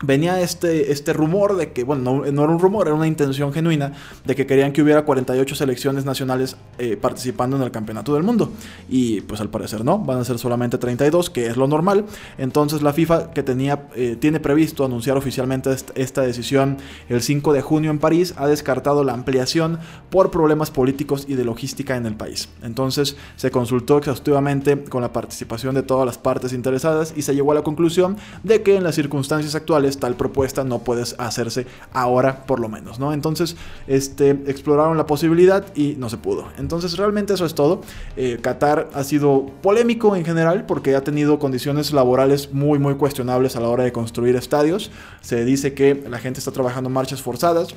Venía 0.03 0.41
este, 0.41 0.93
este 0.93 1.13
rumor 1.13 1.57
de 1.57 1.73
que, 1.73 1.85
bueno, 1.85 2.23
no, 2.23 2.25
era 2.25 2.53
un 2.53 2.59
rumor, 2.59 2.87
era 2.87 2.95
una 2.95 3.07
intención 3.07 3.53
genuina 3.53 3.93
de 4.25 4.35
que 4.35 4.47
querían 4.47 4.73
que 4.73 4.83
hubiera 4.83 5.05
48 5.05 5.55
selecciones 5.55 6.05
nacionales 6.05 6.57
eh, 6.79 6.97
participando 6.97 7.57
en 7.57 7.63
el 7.63 7.71
campeonato 7.71 8.15
del 8.15 8.23
mundo. 8.23 8.53
Y 8.89 9.23
pues 9.23 9.41
al 9.41 9.49
parecer 9.49 9.85
no, 9.85 9.99
van 9.99 10.19
a 10.19 10.25
ser 10.25 10.39
solamente 10.39 10.79
32, 10.79 11.31
que 11.31 11.47
es 11.47 11.57
lo 11.57 11.67
normal. 11.67 12.05
Entonces 12.39 12.83
la 12.83 12.93
FIFA, 12.93 13.31
que 13.33 13.43
tenía, 13.43 13.89
eh, 13.95 14.17
tiene 14.19 14.41
previsto 14.41 14.85
anunciar 14.85 15.17
oficialmente 15.17 15.71
esta 15.95 16.23
decisión 16.23 16.79
el 17.09 17.23
5 17.23 17.53
de 17.53 17.63
junio 17.63 17.91
en 17.91 17.99
París, 17.99 18.35
ha 18.37 18.47
descartado 18.47 19.05
la 19.05 19.13
ampliación 19.13 19.79
por 20.11 20.31
problemas 20.31 20.71
políticos 20.71 21.27
y 21.29 21.35
de 21.35 21.45
logística 21.45 21.97
en 21.97 22.07
el 22.07 22.15
país. 22.15 22.49
Entonces 22.63 23.17
se 23.37 23.51
consultó 23.51 23.99
exhaustivamente 23.99 24.83
con 24.85 25.03
la 25.03 25.13
participación 25.13 25.75
de 25.75 25.83
todas 25.83 26.07
las 26.07 26.19
partes 26.19 26.53
interesadas 26.53 27.15
y 27.17 27.23
se 27.23 27.35
llegó 27.35 27.53
a 27.53 27.55
la 27.55 27.63
conclusión 27.63 28.17
de 28.43 28.63
que 28.63 28.77
en 28.77 28.85
las 28.85 28.95
circunstancias 28.95 29.55
actuales 29.55 29.92
tal 29.99 30.15
propuesta 30.15 30.65
no 30.65 30.81
puede 30.81 31.05
hacerse 31.19 31.67
ahora 31.93 32.47
por 32.47 32.61
lo 32.61 32.69
menos, 32.69 32.99
¿no? 32.99 33.13
Entonces, 33.13 33.57
este, 33.87 34.31
exploraron 34.31 34.97
la 34.97 35.07
posibilidad 35.07 35.65
y 35.75 35.95
no 35.99 36.09
se 36.09 36.17
pudo. 36.17 36.49
Entonces, 36.59 36.97
realmente 36.97 37.35
eso 37.35 37.47
es 37.47 37.55
todo. 37.55 37.83
Eh, 38.17 38.39
Qatar 38.41 38.89
ha 38.95 39.05
sido 39.05 39.47
polémico 39.63 40.17
en 40.17 40.25
general 40.25 40.67
porque 40.67 40.97
ha 40.97 41.05
tenido 41.05 41.39
condiciones 41.39 41.93
laborales 41.93 42.53
muy, 42.53 42.79
muy 42.79 42.95
cuestionables 42.95 43.57
a 43.57 43.61
la 43.61 43.69
hora 43.69 43.85
de 43.85 43.93
construir 43.93 44.37
estadios. 44.37 44.91
Se 45.21 45.45
dice 45.45 45.75
que 45.75 46.05
la 46.09 46.19
gente 46.19 46.39
está 46.39 46.53
trabajando 46.53 46.91
marchas 46.91 47.23
forzadas. 47.23 47.75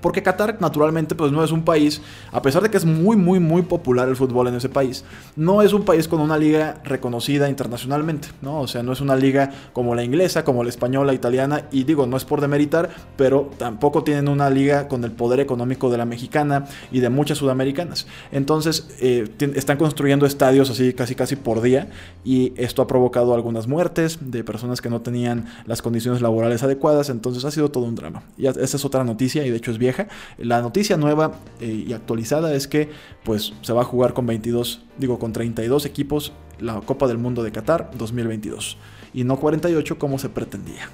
Porque 0.00 0.22
Qatar 0.22 0.58
naturalmente 0.60 1.14
pues 1.14 1.32
no 1.32 1.44
es 1.44 1.52
un 1.52 1.62
país, 1.62 2.00
a 2.32 2.42
pesar 2.42 2.62
de 2.62 2.70
que 2.70 2.76
es 2.76 2.84
muy 2.84 3.16
muy 3.16 3.40
muy 3.40 3.62
popular 3.62 4.08
el 4.08 4.16
fútbol 4.16 4.48
en 4.48 4.54
ese 4.54 4.68
país, 4.68 5.04
no 5.36 5.62
es 5.62 5.72
un 5.72 5.84
país 5.84 6.08
con 6.08 6.20
una 6.20 6.38
liga 6.38 6.80
reconocida 6.84 7.48
internacionalmente, 7.48 8.28
¿no? 8.42 8.60
O 8.60 8.68
sea, 8.68 8.82
no 8.82 8.92
es 8.92 9.00
una 9.00 9.16
liga 9.16 9.50
como 9.72 9.94
la 9.94 10.04
inglesa, 10.04 10.44
como 10.44 10.64
la 10.64 10.70
española, 10.70 11.12
italiana, 11.12 11.66
y 11.70 11.84
digo, 11.84 12.06
no 12.06 12.16
es 12.16 12.24
por 12.24 12.40
demeritar, 12.40 12.90
pero 13.16 13.50
tampoco 13.58 14.04
tienen 14.04 14.28
una 14.28 14.50
liga 14.50 14.88
con 14.88 15.04
el 15.04 15.12
poder 15.12 15.40
económico 15.40 15.90
de 15.90 15.98
la 15.98 16.04
mexicana 16.04 16.66
y 16.90 17.00
de 17.00 17.10
muchas 17.10 17.38
sudamericanas. 17.38 18.06
Entonces, 18.32 18.88
eh, 19.00 19.28
están 19.54 19.76
construyendo 19.76 20.26
estadios 20.26 20.70
así 20.70 20.92
casi 20.92 21.14
casi 21.14 21.36
por 21.36 21.60
día 21.60 21.88
y 22.24 22.52
esto 22.56 22.82
ha 22.82 22.86
provocado 22.86 23.34
algunas 23.34 23.66
muertes 23.66 24.18
de 24.20 24.44
personas 24.44 24.80
que 24.80 24.90
no 24.90 25.00
tenían 25.00 25.46
las 25.66 25.82
condiciones 25.82 26.22
laborales 26.22 26.62
adecuadas, 26.62 27.10
entonces 27.10 27.44
ha 27.44 27.50
sido 27.50 27.70
todo 27.70 27.84
un 27.84 27.94
drama. 27.94 28.22
Y 28.36 28.46
esa 28.46 28.60
es 28.60 28.84
otra 28.84 29.04
noticia 29.04 29.44
y 29.44 29.50
de 29.50 29.56
hecho 29.56 29.70
es 29.70 29.78
bien 29.78 29.89
la 30.38 30.60
noticia 30.62 30.96
nueva 30.96 31.32
eh, 31.60 31.84
y 31.86 31.92
actualizada 31.92 32.54
es 32.54 32.68
que 32.68 32.90
pues 33.24 33.52
se 33.62 33.72
va 33.72 33.82
a 33.82 33.84
jugar 33.84 34.14
con 34.14 34.26
22, 34.26 34.82
digo 34.98 35.18
con 35.18 35.32
32 35.32 35.84
equipos 35.86 36.32
la 36.58 36.80
Copa 36.80 37.06
del 37.06 37.18
Mundo 37.18 37.42
de 37.42 37.52
Qatar 37.52 37.90
2022 37.94 38.76
y 39.14 39.24
no 39.24 39.38
48 39.38 39.98
como 39.98 40.18
se 40.18 40.28
pretendía. 40.28 40.88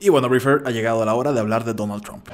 Y 0.00 0.08
bueno, 0.10 0.28
Refer 0.28 0.62
ha 0.66 0.70
llegado 0.70 1.04
la 1.04 1.14
hora 1.14 1.32
de 1.32 1.40
hablar 1.40 1.64
de 1.64 1.72
Donald 1.72 2.02
Trump. 2.02 2.28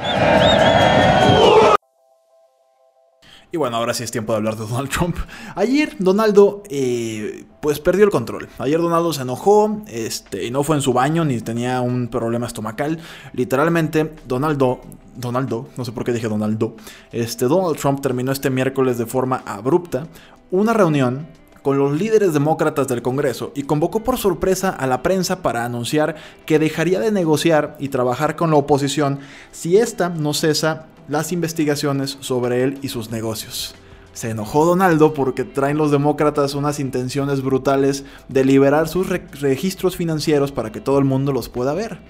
Y 3.52 3.56
bueno, 3.56 3.76
ahora 3.76 3.94
sí 3.94 4.04
es 4.04 4.12
tiempo 4.12 4.32
de 4.32 4.36
hablar 4.36 4.56
de 4.56 4.64
Donald 4.64 4.88
Trump. 4.90 5.16
Ayer 5.56 5.96
Donaldo 5.98 6.62
eh, 6.70 7.44
pues 7.60 7.80
perdió 7.80 8.04
el 8.04 8.10
control. 8.10 8.48
Ayer 8.58 8.80
Donaldo 8.80 9.12
se 9.12 9.22
enojó 9.22 9.82
este, 9.88 10.44
y 10.44 10.52
no 10.52 10.62
fue 10.62 10.76
en 10.76 10.82
su 10.82 10.92
baño 10.92 11.24
ni 11.24 11.40
tenía 11.40 11.80
un 11.80 12.06
problema 12.06 12.46
estomacal. 12.46 12.98
Literalmente 13.32 14.14
Donaldo, 14.28 14.82
Donaldo, 15.16 15.68
no 15.76 15.84
sé 15.84 15.90
por 15.90 16.04
qué 16.04 16.12
dije 16.12 16.28
Donaldo, 16.28 16.76
este, 17.10 17.46
Donald 17.46 17.76
Trump 17.76 18.00
terminó 18.00 18.30
este 18.30 18.50
miércoles 18.50 18.98
de 18.98 19.06
forma 19.06 19.42
abrupta 19.44 20.06
una 20.52 20.72
reunión 20.72 21.26
con 21.62 21.78
los 21.78 21.98
líderes 21.98 22.32
demócratas 22.32 22.88
del 22.88 23.02
Congreso 23.02 23.52
y 23.54 23.64
convocó 23.64 24.02
por 24.02 24.16
sorpresa 24.16 24.70
a 24.70 24.86
la 24.86 25.02
prensa 25.02 25.42
para 25.42 25.64
anunciar 25.64 26.16
que 26.46 26.58
dejaría 26.58 27.00
de 27.00 27.12
negociar 27.12 27.76
y 27.78 27.88
trabajar 27.88 28.36
con 28.36 28.50
la 28.50 28.56
oposición 28.56 29.20
si 29.52 29.76
ésta 29.76 30.08
no 30.08 30.32
cesa 30.34 30.86
las 31.08 31.32
investigaciones 31.32 32.16
sobre 32.20 32.64
él 32.64 32.78
y 32.82 32.88
sus 32.88 33.10
negocios. 33.10 33.74
Se 34.12 34.30
enojó 34.30 34.66
Donaldo 34.66 35.14
porque 35.14 35.44
traen 35.44 35.76
los 35.76 35.90
demócratas 35.90 36.54
unas 36.54 36.80
intenciones 36.80 37.42
brutales 37.42 38.04
de 38.28 38.44
liberar 38.44 38.88
sus 38.88 39.08
registros 39.08 39.96
financieros 39.96 40.52
para 40.52 40.72
que 40.72 40.80
todo 40.80 40.98
el 40.98 41.04
mundo 41.04 41.32
los 41.32 41.48
pueda 41.48 41.74
ver. 41.74 42.00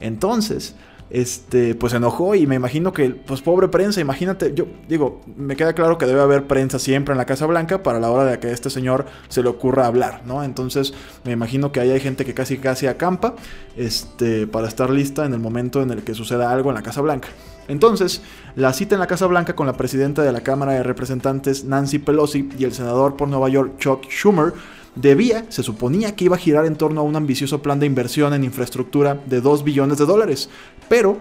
Entonces, 0.00 0.74
este, 1.10 1.74
pues 1.74 1.92
se 1.92 1.98
enojó 1.98 2.34
y 2.34 2.46
me 2.46 2.56
imagino 2.56 2.92
que, 2.92 3.10
pues 3.10 3.40
pobre 3.40 3.68
prensa, 3.68 4.00
imagínate, 4.00 4.52
yo 4.54 4.66
digo, 4.88 5.20
me 5.36 5.56
queda 5.56 5.72
claro 5.72 5.98
que 5.98 6.06
debe 6.06 6.20
haber 6.20 6.46
prensa 6.46 6.78
siempre 6.78 7.12
en 7.12 7.18
la 7.18 7.26
Casa 7.26 7.46
Blanca 7.46 7.82
para 7.82 8.00
la 8.00 8.10
hora 8.10 8.24
de 8.24 8.38
que 8.38 8.48
a 8.48 8.52
este 8.52 8.70
señor 8.70 9.06
se 9.28 9.42
le 9.42 9.48
ocurra 9.48 9.86
hablar, 9.86 10.22
¿no? 10.26 10.42
Entonces 10.42 10.94
me 11.24 11.32
imagino 11.32 11.72
que 11.72 11.80
ahí 11.80 11.90
hay 11.90 12.00
gente 12.00 12.24
que 12.24 12.34
casi 12.34 12.58
casi 12.58 12.86
acampa, 12.86 13.34
este, 13.76 14.46
para 14.46 14.68
estar 14.68 14.90
lista 14.90 15.24
en 15.24 15.32
el 15.32 15.40
momento 15.40 15.82
en 15.82 15.90
el 15.90 16.02
que 16.02 16.14
suceda 16.14 16.50
algo 16.50 16.70
en 16.70 16.74
la 16.74 16.82
Casa 16.82 17.00
Blanca. 17.00 17.28
Entonces, 17.68 18.22
la 18.54 18.72
cita 18.72 18.94
en 18.94 19.00
la 19.00 19.06
Casa 19.06 19.26
Blanca 19.26 19.56
con 19.56 19.66
la 19.66 19.76
presidenta 19.76 20.22
de 20.22 20.32
la 20.32 20.40
Cámara 20.40 20.72
de 20.72 20.82
Representantes 20.82 21.64
Nancy 21.64 21.98
Pelosi 21.98 22.48
y 22.58 22.64
el 22.64 22.72
senador 22.72 23.16
por 23.16 23.28
Nueva 23.28 23.48
York 23.48 23.78
Chuck 23.78 24.04
Schumer 24.08 24.52
debía, 24.96 25.46
se 25.48 25.62
suponía 25.62 26.16
que 26.16 26.24
iba 26.24 26.36
a 26.36 26.40
girar 26.40 26.66
en 26.66 26.76
torno 26.76 27.00
a 27.00 27.04
un 27.04 27.14
ambicioso 27.14 27.62
plan 27.62 27.78
de 27.78 27.86
inversión 27.86 28.34
en 28.34 28.44
infraestructura 28.44 29.20
de 29.26 29.40
2 29.40 29.62
billones 29.62 29.98
de 29.98 30.06
dólares, 30.06 30.50
pero 30.88 31.18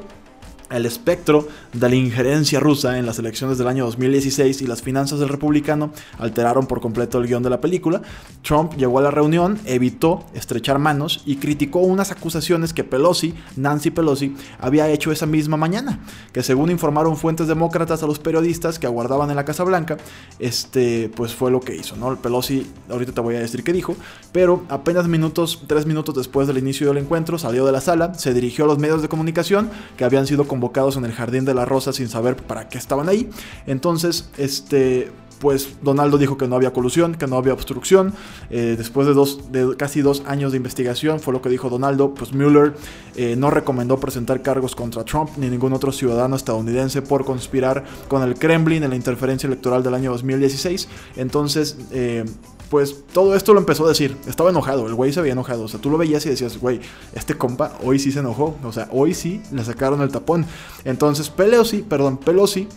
el 0.69 0.85
espectro 0.85 1.47
de 1.73 1.89
la 1.89 1.95
injerencia 1.95 2.59
rusa 2.59 2.97
en 2.97 3.05
las 3.05 3.19
elecciones 3.19 3.57
del 3.57 3.67
año 3.67 3.85
2016 3.85 4.61
y 4.61 4.67
las 4.67 4.81
finanzas 4.81 5.19
del 5.19 5.29
republicano 5.29 5.91
alteraron 6.17 6.65
por 6.65 6.81
completo 6.81 7.19
el 7.19 7.27
guion 7.27 7.43
de 7.43 7.49
la 7.49 7.61
película. 7.61 8.01
Trump 8.41 8.73
llegó 8.75 8.99
a 8.99 9.03
la 9.03 9.11
reunión, 9.11 9.59
evitó 9.65 10.25
estrechar 10.33 10.79
manos 10.79 11.21
y 11.25 11.37
criticó 11.37 11.79
unas 11.79 12.11
acusaciones 12.11 12.73
que 12.73 12.83
Pelosi, 12.83 13.33
Nancy 13.55 13.91
Pelosi, 13.91 14.35
había 14.59 14.89
hecho 14.89 15.11
esa 15.11 15.25
misma 15.25 15.57
mañana, 15.57 15.99
que 16.33 16.43
según 16.43 16.71
informaron 16.71 17.17
fuentes 17.17 17.47
demócratas 17.47 18.03
a 18.03 18.07
los 18.07 18.19
periodistas 18.19 18.79
que 18.79 18.87
aguardaban 18.87 19.29
en 19.29 19.35
la 19.35 19.45
Casa 19.45 19.63
Blanca, 19.63 19.97
este, 20.39 21.09
pues 21.15 21.33
fue 21.33 21.51
lo 21.51 21.59
que 21.59 21.75
hizo, 21.75 21.95
¿no? 21.95 22.15
Pelosi, 22.15 22.65
ahorita 22.89 23.13
te 23.13 23.21
voy 23.21 23.35
a 23.35 23.39
decir 23.39 23.63
qué 23.63 23.73
dijo, 23.73 23.95
pero 24.31 24.63
apenas 24.69 25.07
minutos, 25.07 25.63
tres 25.67 25.85
minutos 25.85 26.15
después 26.15 26.47
del 26.47 26.57
inicio 26.57 26.87
del 26.87 26.97
encuentro, 26.97 27.37
salió 27.37 27.65
de 27.65 27.71
la 27.71 27.81
sala, 27.81 28.13
se 28.15 28.33
dirigió 28.33 28.65
a 28.65 28.67
los 28.67 28.79
medios 28.79 29.01
de 29.01 29.09
comunicación 29.09 29.69
que 29.97 30.05
habían 30.05 30.27
sido 30.27 30.47
convocados 30.55 30.95
en 30.95 31.03
el 31.03 31.11
Jardín 31.11 31.43
de 31.43 31.53
la 31.53 31.65
Rosa 31.65 31.91
sin 31.91 32.07
saber 32.07 32.37
para 32.37 32.69
qué 32.69 32.77
estaban 32.77 33.09
ahí. 33.09 33.29
Entonces, 33.67 34.29
este, 34.37 35.11
pues 35.39 35.75
Donaldo 35.81 36.17
dijo 36.17 36.37
que 36.37 36.47
no 36.47 36.55
había 36.55 36.71
colusión, 36.71 37.15
que 37.15 37.27
no 37.27 37.35
había 37.35 37.51
obstrucción. 37.51 38.13
Eh, 38.49 38.75
después 38.77 39.05
de, 39.05 39.13
dos, 39.13 39.51
de 39.51 39.75
casi 39.75 40.01
dos 40.01 40.23
años 40.25 40.53
de 40.53 40.57
investigación, 40.57 41.19
fue 41.19 41.33
lo 41.33 41.41
que 41.41 41.49
dijo 41.49 41.69
Donaldo, 41.69 42.13
pues 42.13 42.33
Mueller 42.33 42.73
eh, 43.17 43.35
no 43.37 43.49
recomendó 43.49 43.99
presentar 43.99 44.41
cargos 44.41 44.75
contra 44.75 45.03
Trump 45.03 45.31
ni 45.35 45.49
ningún 45.49 45.73
otro 45.73 45.91
ciudadano 45.91 46.37
estadounidense 46.37 47.01
por 47.01 47.25
conspirar 47.25 47.83
con 48.07 48.23
el 48.23 48.35
Kremlin 48.35 48.83
en 48.83 48.91
la 48.91 48.95
interferencia 48.95 49.47
electoral 49.47 49.83
del 49.83 49.93
año 49.93 50.11
2016. 50.11 50.87
Entonces, 51.17 51.77
eh, 51.91 52.23
pues 52.69 52.95
todo 53.13 53.35
esto 53.35 53.53
lo 53.53 53.59
empezó 53.59 53.85
a 53.85 53.89
decir. 53.89 54.17
Estaba 54.27 54.49
enojado, 54.49 54.87
el 54.87 54.93
güey 54.95 55.13
se 55.13 55.19
había 55.19 55.33
enojado. 55.33 55.63
O 55.63 55.67
sea, 55.67 55.79
tú 55.79 55.89
lo 55.89 55.97
veías 55.97 56.25
y 56.25 56.29
decías, 56.29 56.57
güey, 56.57 56.81
este 57.13 57.37
compa 57.37 57.73
hoy 57.83 57.99
sí 57.99 58.11
se 58.11 58.19
enojó. 58.19 58.55
O 58.63 58.71
sea, 58.71 58.87
hoy 58.91 59.13
sí 59.13 59.41
le 59.51 59.63
sacaron 59.63 60.01
el 60.01 60.11
tapón. 60.11 60.45
Entonces, 60.83 61.29
Pelosi, 61.29 61.81
perdón, 61.81 62.17
Pelosi 62.17 62.67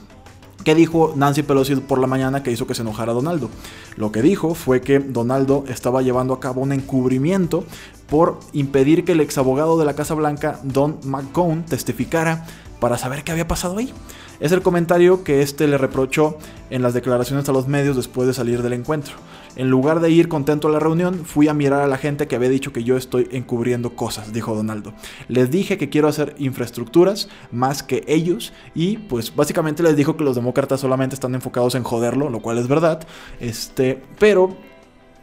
¿Qué 0.64 0.75
dijo 0.75 1.14
Nancy 1.16 1.45
Pelosi 1.45 1.76
por 1.76 1.99
la 1.99 2.07
mañana 2.07 2.42
que 2.42 2.50
hizo 2.50 2.66
que 2.66 2.75
se 2.75 2.83
enojara 2.83 3.12
Donaldo? 3.12 3.49
Lo 3.97 4.11
que 4.11 4.23
dijo 4.23 4.54
fue 4.54 4.80
que 4.80 4.99
Donaldo 4.99 5.64
estaba 5.68 6.02
llevando 6.02 6.35
a 6.35 6.40
cabo 6.40 6.61
un 6.61 6.73
encubrimiento 6.73 7.64
por 8.09 8.40
impedir 8.52 9.04
que 9.04 9.12
el 9.12 9.21
exabogado 9.21 9.78
de 9.78 9.85
la 9.85 9.95
Casa 9.95 10.14
Blanca, 10.14 10.59
Don 10.64 10.99
McGowan, 11.04 11.64
testificara 11.64 12.45
para 12.80 12.99
saber 12.99 13.23
qué 13.23 13.33
había 13.33 13.47
pasado 13.47 13.78
ahí. 13.78 13.92
Es 14.40 14.52
el 14.52 14.62
comentario 14.62 15.25
que 15.25 15.42
este 15.42 15.66
le 15.66 15.78
reprochó 15.78 16.38
en 16.71 16.80
las 16.83 16.95
declaraciones 16.95 17.49
a 17.49 17.52
los 17.52 17.66
medios 17.66 17.97
después 17.97 18.28
de 18.28 18.35
salir 18.35 18.62
del 18.62 18.73
encuentro. 18.73 19.14
En 19.57 19.68
lugar 19.68 19.99
de 19.99 20.11
ir 20.11 20.28
contento 20.28 20.68
a 20.68 20.71
la 20.71 20.78
reunión, 20.78 21.25
fui 21.25 21.49
a 21.49 21.54
mirar 21.54 21.83
a 21.83 21.88
la 21.88 21.99
gente 21.99 22.28
que 22.28 22.37
había 22.37 22.49
dicho 22.49 22.73
que 22.73 22.85
yo 22.85 22.97
estoy 22.97 23.28
encubriendo 23.33 23.97
cosas, 23.97 24.33
dijo 24.33 24.54
Donaldo. 24.54 24.92
Les 25.26 25.50
dije 25.50 25.76
que 25.76 25.88
quiero 25.88 26.07
hacer 26.07 26.37
infraestructuras 26.38 27.28
más 27.50 27.83
que 27.83 28.04
ellos 28.07 28.52
y 28.76 28.99
pues 28.99 29.35
básicamente 29.35 29.83
les 29.83 29.97
dijo 29.97 30.16
que 30.16 30.23
los 30.23 30.37
demócratas 30.37 30.78
solamente 30.78 31.14
están 31.14 31.35
enfocados 31.35 31.75
en 31.75 31.83
joderlo, 31.83 32.30
lo 32.30 32.38
cual 32.38 32.59
es 32.59 32.68
verdad. 32.68 33.07
Este, 33.40 34.00
pero 34.21 34.57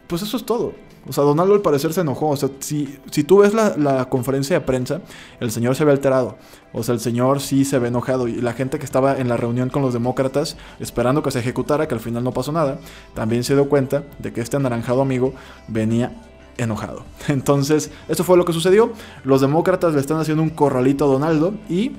pues 0.07 0.23
eso 0.23 0.35
es 0.35 0.45
todo. 0.45 0.73
O 1.07 1.13
sea, 1.13 1.23
Donaldo 1.23 1.53
al 1.53 1.61
parecer 1.61 1.93
se 1.93 2.01
enojó. 2.01 2.29
O 2.29 2.37
sea, 2.37 2.49
si, 2.59 2.97
si 3.11 3.23
tú 3.23 3.39
ves 3.39 3.53
la, 3.53 4.07
conferencia 4.09 4.59
de 4.59 4.65
prensa, 4.65 5.01
el 5.39 5.51
señor 5.51 5.75
se 5.75 5.85
ve 5.85 5.91
alterado. 5.91 6.37
O 6.73 6.83
sea, 6.83 6.93
el 6.93 6.99
señor 6.99 7.41
sí 7.41 7.65
se 7.65 7.79
ve 7.79 7.89
enojado. 7.89 8.27
Y 8.27 8.35
la 8.41 8.53
gente 8.53 8.79
que 8.79 8.85
estaba 8.85 9.17
en 9.17 9.29
la 9.29 9.37
reunión 9.37 9.69
con 9.69 9.81
los 9.81 9.93
demócratas, 9.93 10.57
esperando 10.79 11.21
que 11.23 11.31
se 11.31 11.39
ejecutara, 11.39 11.87
que 11.87 11.93
al 11.93 12.01
final 12.01 12.23
no 12.23 12.31
pasó 12.31 12.51
nada, 12.51 12.79
también 13.13 13.43
se 13.43 13.53
dio 13.53 13.69
cuenta 13.69 14.03
de 14.19 14.33
que 14.33 14.41
este 14.41 14.57
anaranjado 14.57 15.01
amigo 15.01 15.33
venía 15.67 16.15
enojado. 16.57 17.03
Entonces, 17.27 17.91
eso 18.07 18.23
fue 18.23 18.37
lo 18.37 18.45
que 18.45 18.53
sucedió. 18.53 18.91
Los 19.23 19.41
demócratas 19.41 19.93
le 19.93 19.99
están 19.99 20.19
haciendo 20.19 20.43
un 20.43 20.49
corralito 20.49 21.05
a 21.05 21.07
Donaldo 21.07 21.53
y 21.69 21.91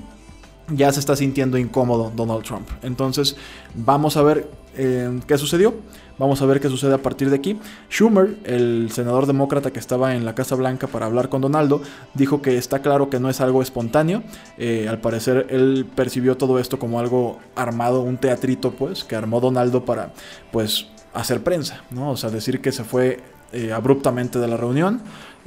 ya 0.68 0.92
se 0.92 1.00
está 1.00 1.14
sintiendo 1.14 1.58
incómodo 1.58 2.12
Donald 2.14 2.42
Trump. 2.42 2.68
Entonces, 2.82 3.36
vamos 3.74 4.16
a 4.16 4.22
ver 4.22 4.50
eh, 4.76 5.20
qué 5.26 5.38
sucedió. 5.38 5.74
Vamos 6.18 6.40
a 6.40 6.46
ver 6.46 6.60
qué 6.60 6.68
sucede 6.68 6.94
a 6.94 6.98
partir 6.98 7.28
de 7.28 7.36
aquí. 7.36 7.58
Schumer, 7.90 8.36
el 8.44 8.90
senador 8.90 9.26
demócrata 9.26 9.70
que 9.70 9.78
estaba 9.78 10.14
en 10.14 10.24
la 10.24 10.34
Casa 10.34 10.54
Blanca 10.54 10.86
para 10.86 11.06
hablar 11.06 11.28
con 11.28 11.42
Donaldo, 11.42 11.82
dijo 12.14 12.40
que 12.40 12.56
está 12.56 12.80
claro 12.80 13.10
que 13.10 13.20
no 13.20 13.28
es 13.28 13.40
algo 13.40 13.60
espontáneo. 13.60 14.22
Eh, 14.56 14.86
al 14.88 15.00
parecer 15.00 15.46
él 15.50 15.86
percibió 15.94 16.36
todo 16.36 16.58
esto 16.58 16.78
como 16.78 17.00
algo 17.00 17.38
armado, 17.54 18.00
un 18.00 18.16
teatrito 18.16 18.72
pues, 18.72 19.04
que 19.04 19.14
armó 19.14 19.40
Donaldo 19.40 19.84
para 19.84 20.12
pues 20.52 20.86
hacer 21.12 21.42
prensa, 21.42 21.84
¿no? 21.90 22.10
O 22.12 22.16
sea, 22.16 22.30
decir 22.30 22.60
que 22.60 22.72
se 22.72 22.84
fue 22.84 23.20
eh, 23.52 23.72
abruptamente 23.72 24.38
de 24.38 24.48
la 24.48 24.56
reunión 24.56 25.02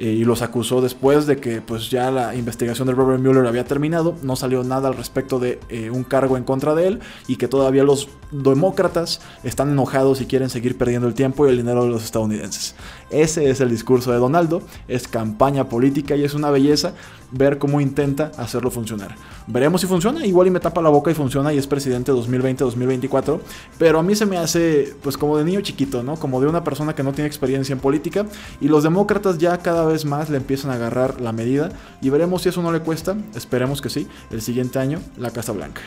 y 0.07 0.23
los 0.23 0.41
acusó 0.41 0.81
después 0.81 1.27
de 1.27 1.37
que 1.37 1.61
pues 1.61 1.89
ya 1.89 2.09
la 2.09 2.33
investigación 2.35 2.87
de 2.87 2.93
Robert 2.93 3.21
Mueller 3.21 3.45
había 3.45 3.65
terminado, 3.65 4.15
no 4.23 4.35
salió 4.35 4.63
nada 4.63 4.87
al 4.87 4.95
respecto 4.95 5.39
de 5.39 5.59
eh, 5.69 5.89
un 5.89 6.03
cargo 6.03 6.37
en 6.37 6.43
contra 6.43 6.73
de 6.73 6.87
él 6.87 6.99
y 7.27 7.35
que 7.35 7.49
todavía 7.49 7.83
los 7.83 8.07
demócratas 8.31 9.19
están 9.43 9.71
enojados 9.71 10.21
y 10.21 10.25
quieren 10.25 10.49
seguir 10.49 10.77
perdiendo 10.77 11.07
el 11.07 11.13
tiempo 11.13 11.45
y 11.45 11.49
el 11.49 11.57
dinero 11.57 11.83
de 11.83 11.89
los 11.89 12.03
estadounidenses. 12.03 12.75
Ese 13.09 13.49
es 13.49 13.59
el 13.59 13.69
discurso 13.69 14.11
de 14.11 14.19
Donaldo, 14.19 14.61
es 14.87 15.07
campaña 15.07 15.67
política 15.67 16.15
y 16.15 16.23
es 16.23 16.33
una 16.33 16.49
belleza 16.51 16.93
ver 17.31 17.57
cómo 17.57 17.81
intenta 17.81 18.31
hacerlo 18.37 18.71
funcionar. 18.71 19.15
Veremos 19.47 19.81
si 19.81 19.87
funciona, 19.87 20.25
igual 20.25 20.47
y 20.47 20.51
me 20.51 20.59
tapa 20.59 20.81
la 20.81 20.89
boca 20.89 21.11
y 21.11 21.13
funciona 21.13 21.53
y 21.53 21.57
es 21.57 21.67
presidente 21.67 22.11
2020-2024, 22.11 23.39
pero 23.77 23.99
a 23.99 24.03
mí 24.03 24.15
se 24.15 24.25
me 24.25 24.37
hace 24.37 24.95
pues 25.01 25.17
como 25.17 25.37
de 25.37 25.43
niño 25.43 25.61
chiquito, 25.61 26.03
¿no? 26.03 26.15
Como 26.15 26.39
de 26.41 26.47
una 26.47 26.63
persona 26.63 26.95
que 26.95 27.03
no 27.03 27.13
tiene 27.13 27.27
experiencia 27.27 27.73
en 27.73 27.79
política 27.79 28.25
y 28.61 28.67
los 28.67 28.83
demócratas 28.83 29.37
ya 29.37 29.57
cada 29.57 29.85
vez 29.85 29.88
más 30.05 30.29
le 30.29 30.37
empiezan 30.37 30.71
a 30.71 30.75
agarrar 30.75 31.21
la 31.21 31.31
medida 31.31 31.69
y 32.01 32.09
veremos 32.09 32.43
si 32.43 32.49
eso 32.49 32.61
no 32.61 32.71
le 32.71 32.81
cuesta, 32.81 33.15
esperemos 33.35 33.81
que 33.81 33.89
sí, 33.89 34.07
el 34.31 34.41
siguiente 34.41 34.79
año 34.79 34.99
la 35.17 35.31
Casa 35.31 35.51
Blanca. 35.51 35.81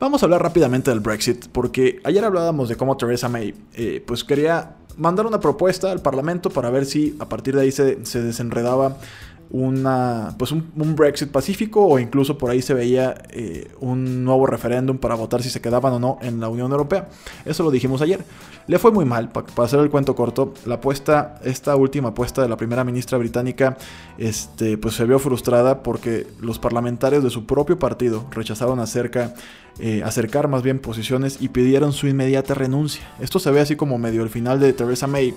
Vamos 0.00 0.22
a 0.22 0.26
hablar 0.26 0.42
rápidamente 0.42 0.90
del 0.90 1.00
Brexit, 1.00 1.46
porque 1.48 2.00
ayer 2.04 2.24
hablábamos 2.24 2.68
de 2.68 2.76
cómo 2.76 2.96
Theresa 2.96 3.28
May 3.28 3.54
eh, 3.74 4.02
pues 4.06 4.22
quería 4.22 4.76
mandar 4.96 5.26
una 5.26 5.40
propuesta 5.40 5.90
al 5.90 6.02
Parlamento 6.02 6.50
para 6.50 6.70
ver 6.70 6.84
si 6.84 7.16
a 7.18 7.28
partir 7.28 7.54
de 7.56 7.62
ahí 7.62 7.72
se, 7.72 8.04
se 8.04 8.22
desenredaba 8.22 8.98
una, 9.50 10.34
pues 10.38 10.52
un, 10.52 10.96
Brexit 10.96 11.30
pacífico 11.30 11.86
o 11.86 11.98
incluso 11.98 12.38
por 12.38 12.50
ahí 12.50 12.62
se 12.62 12.74
veía 12.74 13.14
eh, 13.30 13.68
un 13.80 14.24
nuevo 14.24 14.46
referéndum 14.46 14.98
para 14.98 15.14
votar 15.14 15.42
si 15.42 15.50
se 15.50 15.60
quedaban 15.60 15.92
o 15.94 15.98
no 15.98 16.18
en 16.22 16.40
la 16.40 16.48
Unión 16.48 16.70
Europea. 16.70 17.08
Eso 17.44 17.62
lo 17.62 17.70
dijimos 17.70 18.02
ayer. 18.02 18.24
Le 18.66 18.78
fue 18.78 18.90
muy 18.90 19.04
mal, 19.04 19.30
para, 19.30 19.46
hacer 19.58 19.80
el 19.80 19.90
cuento 19.90 20.16
corto, 20.16 20.54
la 20.64 20.76
apuesta, 20.76 21.40
esta 21.44 21.76
última 21.76 22.10
apuesta 22.10 22.42
de 22.42 22.48
la 22.48 22.56
primera 22.56 22.82
ministra 22.82 23.18
británica, 23.18 23.76
este, 24.16 24.78
pues 24.78 24.94
se 24.94 25.04
vio 25.04 25.18
frustrada 25.18 25.82
porque 25.82 26.26
los 26.40 26.58
parlamentarios 26.58 27.22
de 27.22 27.30
su 27.30 27.44
propio 27.44 27.78
partido 27.78 28.24
rechazaron 28.30 28.80
acerca, 28.80 29.34
eh, 29.80 30.02
acercar 30.04 30.46
más 30.48 30.62
bien 30.62 30.78
posiciones 30.78 31.38
y 31.40 31.48
pidieron 31.48 31.92
su 31.92 32.06
inmediata 32.06 32.54
renuncia. 32.54 33.02
Esto 33.20 33.38
se 33.38 33.50
ve 33.50 33.60
así 33.60 33.74
como 33.74 33.98
medio 33.98 34.22
el 34.22 34.28
final 34.28 34.60
de 34.60 34.72
Theresa 34.72 35.06
May, 35.08 35.34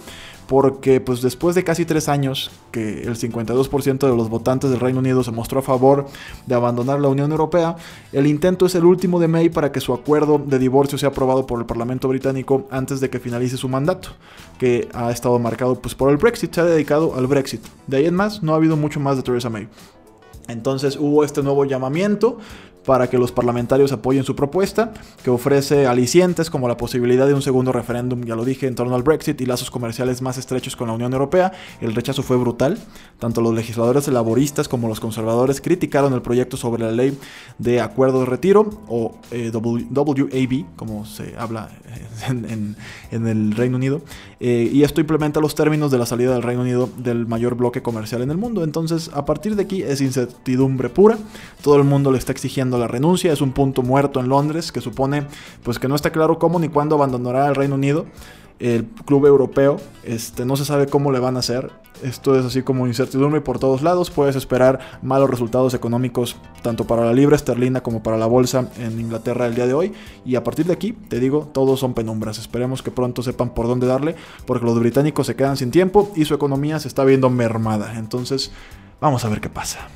porque 0.48 1.02
pues 1.02 1.22
después 1.22 1.56
de 1.56 1.64
casi 1.64 1.86
tres 1.86 2.08
años 2.08 2.52
que 2.72 3.02
el 3.02 3.16
52% 3.16 3.98
de 3.98 4.16
los 4.16 4.30
votantes 4.30 4.70
del 4.70 4.80
Reino 4.80 5.00
Unido 5.00 5.24
se 5.24 5.32
mostró 5.32 5.60
a 5.60 5.64
favor 5.64 6.08
de 6.46 6.56
abandonar 6.56 7.00
la 7.00 7.10
Unión 7.10 7.32
Europea, 7.32 7.76
el 8.14 8.28
intento 8.28 8.68
es 8.68 8.76
el 8.76 8.86
último 8.86 9.20
de 9.20 9.28
May 9.28 9.50
para 9.50 9.72
que 9.72 9.82
su 9.82 9.94
acuerdo 9.94 10.38
de 10.38 10.60
divorcio 10.60 10.98
sea 10.98 11.10
aprobado 11.10 11.48
por 11.48 11.60
el 11.60 11.66
Parlamento 11.66 12.08
británico 12.08 12.68
antes 12.72 13.00
de 13.00 13.10
que 13.10 13.20
finalice 13.20 13.58
su 13.58 13.68
mandato, 13.68 14.10
que 14.60 14.88
ha 14.94 15.12
estado 15.12 15.38
marcado 15.40 15.82
pues 15.82 15.96
por 15.96 16.12
el 16.12 16.18
Brexit, 16.18 16.54
se 16.54 16.62
ha 16.62 16.66
dedicado 16.66 17.16
al 17.16 17.28
Brexit. 17.28 17.62
De 17.88 17.98
ahí 17.98 18.06
en 18.06 18.16
más 18.16 18.44
no 18.44 18.54
ha 18.54 18.58
habido 18.58 18.78
mucho 18.78 19.00
más 19.00 19.18
de 19.18 19.24
Theresa 19.24 19.50
May. 19.50 19.68
Entonces 20.48 20.98
hubo 20.98 21.24
este 21.24 21.44
nuevo 21.44 21.66
llamamiento 21.66 22.38
para 22.88 23.10
que 23.10 23.18
los 23.18 23.34
parlamentarios 23.34 23.92
apoyen 23.92 24.24
su 24.24 24.34
propuesta, 24.34 24.94
que 25.22 25.30
ofrece 25.30 25.88
alicientes 25.88 26.50
como 26.50 26.70
la 26.70 26.78
posibilidad 26.78 27.28
de 27.28 27.34
un 27.34 27.42
segundo 27.42 27.74
referéndum, 27.74 28.24
ya 28.24 28.34
lo 28.34 28.46
dije, 28.46 28.66
en 28.66 28.76
torno 28.76 28.96
al 28.96 29.04
Brexit 29.04 29.42
y 29.42 29.46
lazos 29.46 29.70
comerciales 29.70 30.22
más 30.22 30.38
estrechos 30.38 30.78
con 30.78 30.88
la 30.88 30.94
Unión 30.94 31.12
Europea. 31.12 31.52
El 31.82 31.94
rechazo 31.94 32.24
fue 32.24 32.38
brutal. 32.38 32.78
Tanto 33.20 33.42
los 33.42 33.54
legisladores 33.54 34.08
laboristas 34.08 34.70
como 34.70 34.88
los 34.88 35.02
conservadores 35.02 35.60
criticaron 35.60 36.14
el 36.14 36.22
proyecto 36.22 36.56
sobre 36.56 36.86
la 36.86 36.94
ley 36.94 37.18
de 37.58 37.82
acuerdo 37.82 38.22
de 38.22 38.28
retiro, 38.28 38.70
o 38.88 39.18
eh, 39.32 39.52
WAB, 39.54 40.78
como 40.78 41.06
se 41.06 41.36
habla 41.38 41.70
en, 42.30 42.78
el 43.12 43.52
Reino 43.52 43.76
Unido. 43.76 44.02
Eh, 44.40 44.70
y 44.72 44.84
esto 44.84 45.02
implementa 45.02 45.42
los 45.42 45.56
términos 45.56 45.92
de 45.92 45.98
la 45.98 46.06
salida 46.06 46.32
del 46.32 46.44
Reino 46.44 46.62
Unido 46.62 46.90
del 46.98 47.28
mayor 47.28 47.56
bloque 47.56 47.82
comercial 47.82 48.22
en 48.22 48.32
el 48.32 48.38
mundo. 48.38 48.64
Entonces, 48.64 49.12
a 49.14 49.26
partir 49.26 49.58
de 49.58 49.64
aquí 49.64 49.84
es 49.84 50.00
incertidumbre 50.00 50.88
pura. 50.88 51.18
Todo 51.62 51.76
el 51.76 51.84
mundo 51.84 52.14
le 52.14 52.18
está 52.18 52.32
exigiendo 52.32 52.77
la 52.78 52.88
renuncia, 52.88 53.32
es 53.32 53.42
un 53.42 53.52
punto 53.52 53.82
muerto 53.82 54.20
en 54.20 54.30
Londres 54.30 54.72
que 54.72 54.82
supone 54.82 55.26
pues 55.64 55.80
que 55.80 55.88
no 55.88 55.96
está 55.96 56.12
claro 56.12 56.40
cómo 56.40 56.60
ni 56.60 56.70
cuándo 56.70 56.96
abandonará 56.96 57.48
el 57.48 57.56
Reino 57.56 57.76
Unido. 57.76 58.06
El 58.60 58.86
club 59.06 59.28
europeo, 59.28 59.78
este, 60.04 60.44
no 60.44 60.56
se 60.56 60.66
sabe 60.66 60.88
cómo 60.88 61.12
le 61.12 61.20
van 61.20 61.36
a 61.36 61.40
hacer. 61.40 61.70
Esto 62.02 62.38
es 62.38 62.46
así 62.46 62.64
como 62.64 62.88
incertidumbre 62.88 63.40
por 63.42 63.60
todos 63.60 63.84
lados. 63.84 64.10
Puedes 64.10 64.36
esperar 64.36 64.80
malos 65.04 65.30
resultados 65.30 65.76
económicos 65.76 66.36
tanto 66.64 66.86
para 66.86 67.06
la 67.06 67.14
libra 67.14 67.36
esterlina 67.36 67.82
como 67.82 68.02
para 68.02 68.18
la 68.18 68.26
bolsa 68.26 68.70
en 68.80 69.00
Inglaterra 69.00 69.46
el 69.46 69.54
día 69.54 69.68
de 69.68 69.76
hoy. 69.76 69.94
Y 70.26 70.36
a 70.36 70.44
partir 70.44 70.66
de 70.66 70.74
aquí, 70.74 70.94
te 70.94 71.20
digo, 71.20 71.50
todos 71.54 71.80
son 71.80 71.94
penumbras. 71.94 72.40
Esperemos 72.40 72.82
que 72.82 72.90
pronto 72.90 73.22
sepan 73.22 73.54
por 73.54 73.68
dónde 73.68 73.86
darle, 73.86 74.16
porque 74.46 74.66
los 74.66 74.80
británicos 74.80 75.28
se 75.28 75.36
quedan 75.36 75.58
sin 75.58 75.70
tiempo 75.70 76.12
y 76.16 76.26
su 76.26 76.34
economía 76.34 76.80
se 76.80 76.88
está 76.88 77.04
viendo 77.04 77.30
mermada. 77.30 77.98
Entonces, 77.98 78.52
vamos 79.00 79.24
a 79.24 79.30
ver 79.30 79.40
qué 79.40 79.50
pasa. 79.50 79.88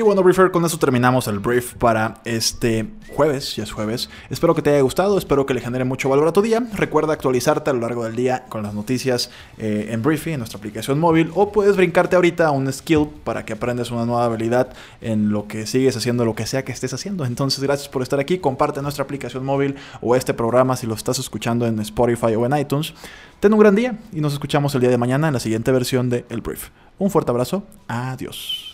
Y 0.00 0.02
bueno, 0.02 0.22
Briefer, 0.22 0.50
con 0.50 0.64
eso 0.64 0.78
terminamos 0.78 1.28
el 1.28 1.40
brief 1.40 1.74
para 1.74 2.22
este 2.24 2.88
jueves, 3.14 3.56
ya 3.56 3.64
es 3.64 3.70
jueves. 3.70 4.08
Espero 4.30 4.54
que 4.54 4.62
te 4.62 4.70
haya 4.70 4.80
gustado, 4.80 5.18
espero 5.18 5.44
que 5.44 5.52
le 5.52 5.60
genere 5.60 5.84
mucho 5.84 6.08
valor 6.08 6.26
a 6.26 6.32
tu 6.32 6.40
día. 6.40 6.66
Recuerda 6.72 7.12
actualizarte 7.12 7.68
a 7.68 7.74
lo 7.74 7.80
largo 7.80 8.04
del 8.04 8.16
día 8.16 8.46
con 8.48 8.62
las 8.62 8.72
noticias 8.72 9.30
eh, 9.58 9.88
en 9.90 10.00
Briefy, 10.00 10.32
en 10.32 10.38
nuestra 10.38 10.56
aplicación 10.56 10.98
móvil, 10.98 11.30
o 11.34 11.52
puedes 11.52 11.76
brincarte 11.76 12.16
ahorita 12.16 12.46
a 12.46 12.50
un 12.50 12.72
skill 12.72 13.08
para 13.24 13.44
que 13.44 13.52
aprendas 13.52 13.90
una 13.90 14.06
nueva 14.06 14.24
habilidad 14.24 14.72
en 15.02 15.32
lo 15.32 15.46
que 15.46 15.66
sigues 15.66 15.94
haciendo, 15.98 16.24
lo 16.24 16.34
que 16.34 16.46
sea 16.46 16.64
que 16.64 16.72
estés 16.72 16.94
haciendo. 16.94 17.26
Entonces, 17.26 17.62
gracias 17.62 17.90
por 17.90 18.00
estar 18.00 18.20
aquí. 18.20 18.38
Comparte 18.38 18.80
nuestra 18.80 19.04
aplicación 19.04 19.44
móvil 19.44 19.76
o 20.00 20.16
este 20.16 20.32
programa 20.32 20.78
si 20.78 20.86
lo 20.86 20.94
estás 20.94 21.18
escuchando 21.18 21.66
en 21.66 21.78
Spotify 21.78 22.36
o 22.36 22.46
en 22.46 22.56
iTunes. 22.56 22.94
Ten 23.38 23.52
un 23.52 23.60
gran 23.60 23.74
día 23.74 23.98
y 24.14 24.22
nos 24.22 24.32
escuchamos 24.32 24.74
el 24.74 24.80
día 24.80 24.88
de 24.88 24.96
mañana 24.96 25.28
en 25.28 25.34
la 25.34 25.40
siguiente 25.40 25.70
versión 25.72 26.08
de 26.08 26.24
El 26.30 26.40
Brief. 26.40 26.70
Un 26.98 27.10
fuerte 27.10 27.32
abrazo. 27.32 27.64
Adiós. 27.86 28.69